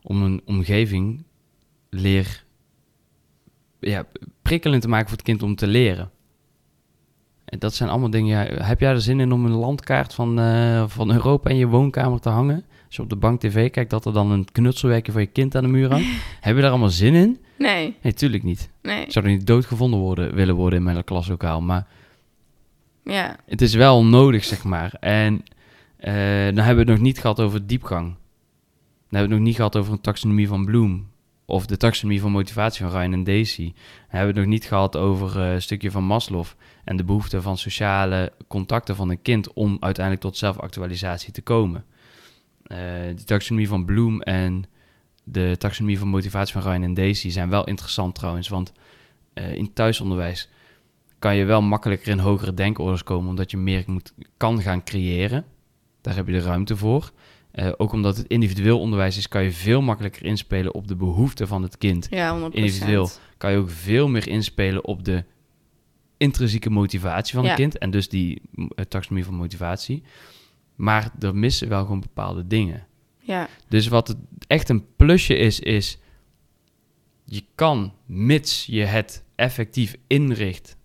[0.01, 1.23] om een omgeving
[1.89, 2.43] leer
[3.79, 4.05] ja,
[4.41, 6.11] prikkelend te maken voor het kind om te leren.
[7.51, 8.29] En dat zijn allemaal dingen.
[8.53, 11.67] Ja, heb jij er zin in om een landkaart van, eh, van Europa in je
[11.67, 12.65] woonkamer te hangen?
[12.85, 15.55] Als je op de bank tv kijkt, dat er dan een knutselwerkje voor je kind
[15.55, 16.07] aan de muur hangt.
[16.41, 17.39] heb je daar allemaal zin in?
[17.57, 18.69] Nee, Nee, tuurlijk niet.
[18.81, 19.03] nee.
[19.05, 21.61] Ik zou er niet doodgevonden worden, willen worden in mijn klaslokaal.
[21.61, 21.87] Maar
[23.03, 24.93] Ja, het is wel nodig, zeg maar.
[24.99, 25.43] En
[25.97, 26.13] eh,
[26.45, 28.05] dan hebben we het nog niet gehad over diepgang.
[28.05, 31.07] Dan hebben we het nog niet gehad over een taxonomie van Bloom.
[31.51, 33.65] Of de taxonomie van motivatie van Ryan en Daisy.
[33.65, 33.73] Dan
[34.07, 36.45] hebben we het nog niet gehad over eh, een stukje van Maslow.
[36.83, 41.85] En de behoefte van sociale contacten van een kind om uiteindelijk tot zelfactualisatie te komen.
[42.63, 42.77] Eh
[43.15, 44.63] de taxonomie van Bloom en
[45.23, 48.47] de taxonomie van motivatie van Ryan en Daisy zijn wel interessant trouwens.
[48.47, 48.73] Want
[49.33, 50.49] eh, in thuisonderwijs
[51.19, 53.85] kan je wel makkelijker in hogere denkorders komen, omdat je meer
[54.37, 55.45] kan gaan creëren.
[56.01, 57.11] Daar heb je de ruimte voor.
[57.51, 61.47] Eh, ook omdat het individueel onderwijs is, kan je veel makkelijker inspelen op de behoeften
[61.47, 62.07] van het kind.
[62.09, 62.53] ja 100%.
[62.55, 63.09] Individueel.
[63.37, 65.23] Kan je ook veel meer inspelen op de
[66.17, 67.49] intrinsieke motivatie van Ja.
[67.49, 67.77] het kind.
[67.77, 70.03] En dus die uh, taxonomie van motivatie.
[70.75, 72.85] Maar er missen wel gewoon bepaalde dingen.
[73.19, 75.97] Ja, Dus wat het echt een plusje is, is
[77.25, 80.75] je kan, mits je het effectief inricht,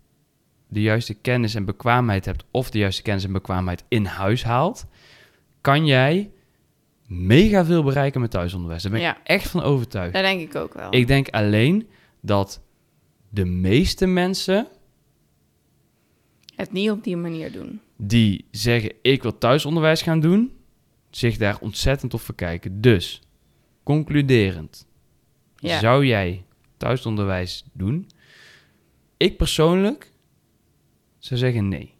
[0.67, 4.85] de juiste kennis en bekwaamheid hebt, of de juiste kennis en bekwaamheid in huis haalt,
[5.61, 6.31] kan jij
[7.07, 8.83] mega veel bereiken met thuisonderwijs.
[8.83, 9.17] Daar ben ik Ja.
[9.23, 10.13] echt van overtuigd.
[10.13, 10.93] daar denk ik ook wel.
[10.95, 11.87] Ik denk alleen
[12.21, 12.61] dat
[13.29, 14.67] de meeste mensen
[16.55, 17.79] Het niet op die manier doen.
[17.97, 20.51] die zeggen ik wil thuisonderwijs gaan doen,
[21.09, 22.81] zich daar ontzettend op verkijken.
[22.81, 23.21] Dus,
[23.83, 24.87] concluderend,
[25.55, 25.79] Ja.
[25.79, 26.45] zou jij
[26.77, 28.09] thuisonderwijs doen?
[29.17, 30.11] Ik persoonlijk
[31.17, 31.93] zou zeggen nee.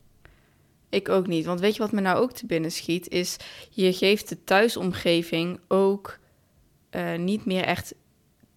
[0.89, 1.45] Ik ook niet.
[1.45, 3.09] Want weet je wat me nou ook te binnen schiet?
[3.09, 3.37] Is
[3.69, 6.17] je geeft de thuisomgeving ook
[6.89, 7.93] eh, niet meer echt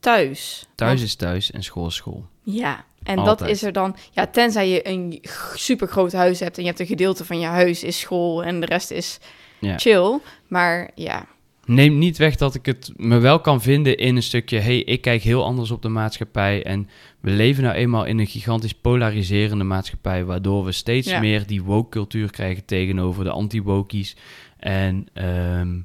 [0.01, 0.67] thuis.
[0.75, 2.27] Thuis Want- is thuis en school is school.
[2.43, 3.97] Ja, en dat is er dan...
[4.11, 5.23] Ja, tenzij je een
[5.55, 8.61] super groot huis hebt en je hebt een gedeelte van je huis is school en
[8.61, 9.19] de rest is
[9.59, 9.79] Ja.
[9.79, 10.19] chill.
[10.49, 11.27] Maar ja,
[11.71, 14.59] Neem niet weg dat ik het me wel kan vinden in een stukje...
[14.59, 16.63] hey, ik kijk heel anders op de maatschappij...
[16.65, 16.89] en
[17.21, 20.25] we leven nou eenmaal in een gigantisch polariserende maatschappij...
[20.25, 21.21] waardoor we steeds Ja.
[21.21, 24.17] meer die woke-cultuur krijgen tegenover de anti-wokies.
[24.57, 25.79] En ehm,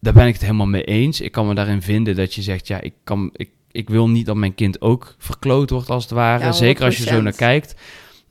[0.00, 1.20] daar ben ik het helemaal mee eens.
[1.20, 2.66] Ik kan me daarin vinden dat je zegt...
[2.66, 6.12] ja, ik, kan, ik, ik wil niet dat mijn kind ook verkloot wordt als het
[6.12, 6.44] ware.
[6.44, 7.22] Ja, Zeker als je zo 100%.
[7.22, 7.74] naar kijkt.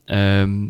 [0.05, 0.67] Ehm,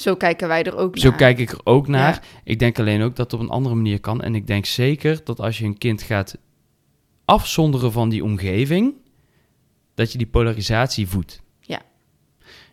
[0.00, 1.18] zo kijken wij er ook zo naar.
[1.18, 2.12] kijk ik er ook naar.
[2.12, 2.20] Ja.
[2.44, 4.22] Ik denk alleen ook dat het op een andere manier kan.
[4.22, 6.38] En ik denk zeker dat als je een kind gaat
[7.24, 8.94] afzonderen van die omgeving,
[9.94, 11.42] dat je die polarisatie voedt.
[11.60, 11.82] Ja.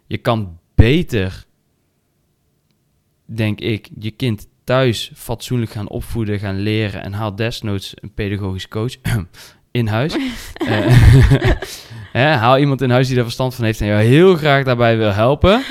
[0.06, 1.46] Je kan beter,
[3.26, 8.68] denk ik, je kind thuis fatsoenlijk gaan opvoeden, gaan leren en haal desnoods een pedagogisch
[8.68, 8.96] coach
[9.72, 10.16] in huis.
[12.12, 14.98] Eh, haal iemand in huis die daar verstand van heeft en jou heel graag daarbij
[14.98, 15.64] wil helpen.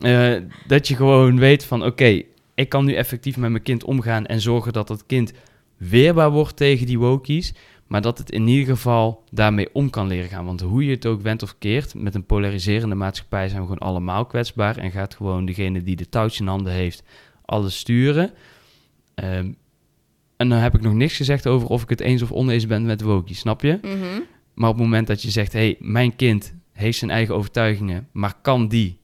[0.00, 0.34] Eh,
[0.66, 2.22] dat je gewoon weet van oké,
[2.54, 5.32] ik kan nu effectief met mijn kind omgaan en zorgen dat dat kind
[5.76, 7.54] weerbaar wordt tegen die wokies.
[7.86, 10.44] Maar dat het in ieder geval daarmee om kan leren gaan.
[10.44, 13.88] Want hoe je het ook went of keert, met een polariserende maatschappij zijn we gewoon
[13.88, 14.76] allemaal kwetsbaar.
[14.76, 17.02] En gaat gewoon degene die de touwtje in handen heeft,
[17.44, 18.32] alles sturen.
[19.14, 19.52] Ehm,
[20.36, 22.86] en dan heb ik nog niks gezegd over of ik het eens of oneens ben
[22.86, 23.78] met wokies, snap je?
[23.82, 24.20] Mhm.
[24.54, 28.08] Maar op het moment dat je zegt, hé, hey, mijn kind heeft zijn eigen overtuigingen,
[28.12, 28.98] maar kan die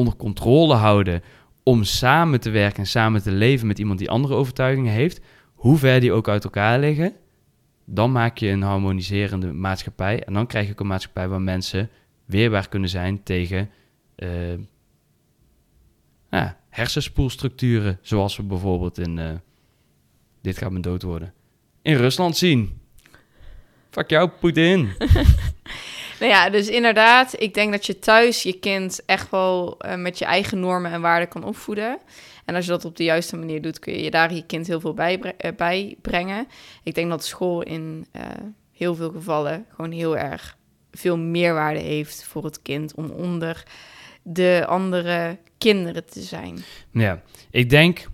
[0.00, 1.22] onder controle houden
[1.62, 5.20] om samen te werken en samen te leven met iemand die andere overtuigingen heeft,
[5.54, 7.12] hoe ver die ook uit elkaar liggen,
[7.84, 10.24] dan maak je een harmoniserende maatschappij.
[10.24, 11.90] En dan krijg je ook een maatschappij waar mensen
[12.24, 13.70] weerbaar kunnen zijn tegen
[14.16, 14.58] uh,
[16.68, 19.30] hersenspoelstructuren, zoals we bijvoorbeeld in uh,
[20.42, 21.32] Dit gaat mijn dood worden.
[21.82, 22.80] In Rusland zien.
[23.90, 24.88] Fuck jou, Poetin.
[26.20, 30.18] nou ja, dus inderdaad, ik denk dat je thuis je kind echt wel uh, met
[30.18, 31.98] je eigen normen en waarden kan opvoeden.
[32.44, 34.80] En als je dat op de juiste manier doet, kun je daar je kind heel
[34.80, 36.48] veel bij, bij brengen.
[36.82, 38.22] Ik denk dat school in uh,
[38.72, 40.56] heel veel gevallen gewoon heel erg
[40.92, 43.62] veel meerwaarde heeft voor het kind om onder
[44.22, 46.58] de andere kinderen te zijn.
[46.90, 48.08] Ja, ik denk,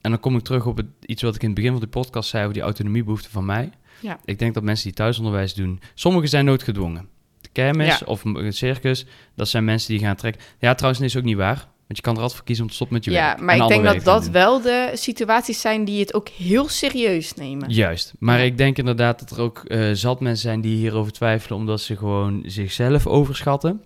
[0.00, 1.86] en dan kom ik terug op het, iets wat ik in het begin van de
[1.86, 3.70] podcast zei over die autonomiebehoefte van mij.
[4.00, 4.18] Ja.
[4.24, 7.08] Ik denk dat mensen die thuisonderwijs doen, sommigen zijn noodgedwongen.
[7.40, 8.06] De kermis Ja.
[8.06, 10.42] of een circus, dat zijn mensen die gaan trekken.
[10.58, 11.56] Ja, trouwens, nee, is ook niet waar.
[11.86, 13.40] Want je kan er altijd voor kiezen om te stoppen met je Ja, werk.
[13.40, 14.32] maar en ik denk dat dat doen.
[14.32, 17.70] wel de situaties zijn die het ook heel serieus nemen.
[17.70, 18.12] Juist.
[18.18, 18.44] Maar Ja.
[18.44, 21.96] ik denk inderdaad dat er ook eh, zat mensen zijn die hierover twijfelen, omdat ze
[21.96, 23.82] gewoon zichzelf overschatten.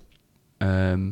[0.59, 1.11] Ehm,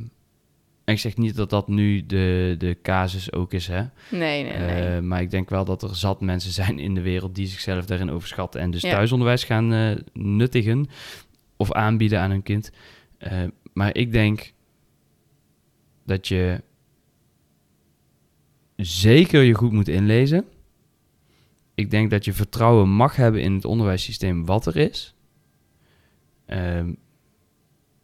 [0.85, 3.83] ik zeg niet dat dat nu de, de casus ook is, hè.
[4.11, 4.97] Nee, nee, nee.
[4.97, 7.85] Eh, maar ik denk wel dat er zat mensen zijn in de wereld die zichzelf
[7.87, 8.61] daarin overschatten.
[8.61, 8.91] En dus Ja.
[8.91, 10.87] thuisonderwijs gaan eh, nuttigen
[11.57, 12.71] of aanbieden aan hun kind.
[13.19, 14.53] Eh, maar ik denk
[16.05, 16.63] dat je
[18.77, 20.45] zeker je goed moet inlezen.
[21.75, 25.15] Ik denk dat je vertrouwen mag hebben in het onderwijssysteem wat er is.
[26.47, 26.93] Ehm,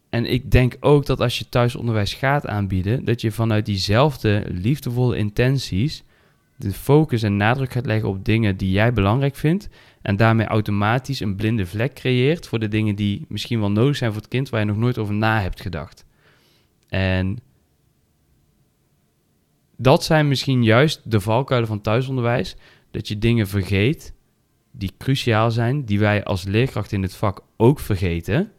[0.09, 5.17] en ik denk ook dat als je thuisonderwijs gaat aanbieden, dat je vanuit diezelfde liefdevolle
[5.17, 6.03] intenties
[6.59, 9.69] de focus en nadruk gaat leggen op dingen die jij belangrijk vindt.
[10.01, 14.11] En daarmee automatisch een blinde vlek creëert voor de dingen die misschien wel nodig zijn
[14.11, 16.05] voor het kind waar je nog nooit over na hebt gedacht.
[16.87, 17.39] En
[19.77, 22.55] dat zijn misschien juist de valkuilen van thuisonderwijs.
[22.91, 24.13] Dat je dingen vergeet
[24.71, 28.51] die cruciaal zijn, die wij als leerkracht in het vak ook vergeten.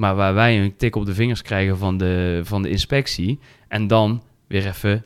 [0.00, 3.38] Maar waar wij een tik op de vingers krijgen van de, van de inspectie.
[3.68, 5.04] En dan weer even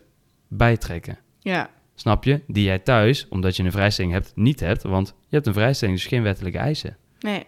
[0.49, 1.19] bijtrekken.
[1.41, 2.41] Ja, Snap je?
[2.47, 4.83] Die jij thuis, omdat je een vrijstelling hebt, niet hebt.
[4.83, 6.97] Want je hebt een vrijstelling, dus geen wettelijke eisen.
[7.21, 7.47] nee,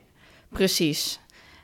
[0.48, 1.20] precies.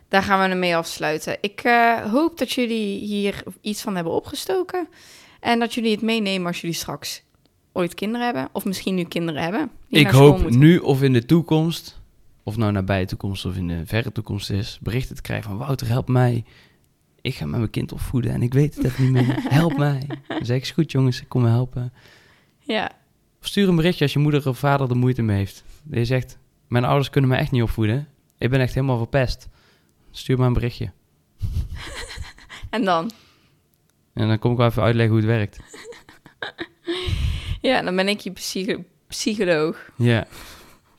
[0.09, 1.37] Daar gaan we hem mee afsluiten.
[1.41, 4.89] Ik eh, hoop dat jullie hier iets van hebben opgestoken.
[5.41, 7.23] En dat jullie het meenemen als jullie straks
[7.73, 8.49] ooit kinderen hebben.
[8.53, 9.71] Of misschien nu kinderen hebben.
[9.89, 10.61] Ik hoop moeten.
[10.61, 12.02] nu of in de toekomst,
[12.43, 15.59] of nou nabij de toekomst of in de verre toekomst is, berichten te krijgen van
[15.59, 16.45] Wouter, help mij.
[17.21, 19.37] Ik ga met mijn kind opvoeden en ik weet het even niet meer.
[19.61, 20.07] Help mij.
[20.29, 21.93] Dan zeg ik, is goed jongens, ik kom me helpen.
[22.59, 22.93] Ja,
[23.41, 25.65] Of stuur een berichtje als je moeder of vader er moeite mee heeft.
[25.83, 26.39] Dat je zegt,
[26.69, 28.09] mijn ouders kunnen me echt niet opvoeden.
[28.39, 29.49] Ik ben echt helemaal verpest.
[30.11, 30.91] Stuur maar een berichtje.
[32.71, 33.11] en dan?
[34.15, 35.59] En dan kom ik wel even uitleggen hoe het werkt.
[37.61, 39.91] Ja, dan ben ik je psycho- psycholoog.
[39.97, 40.27] Ja,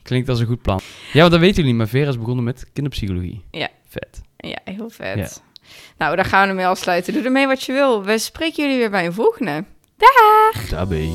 [0.04, 0.80] klinkt als een goed plan.
[1.12, 3.44] Ja, want dat weten jullie niet, maar Vera is begonnen met kinderpsychologie.
[3.50, 3.68] Ja.
[3.88, 4.20] Vet.
[4.36, 5.42] Ja, heel vet.
[5.98, 7.12] Nou, daar gaan we ermee afsluiten.
[7.12, 8.04] Doe ermee wat je wil.
[8.04, 9.64] We spreken jullie weer bij een volgende.
[10.70, 11.10] Daarbij.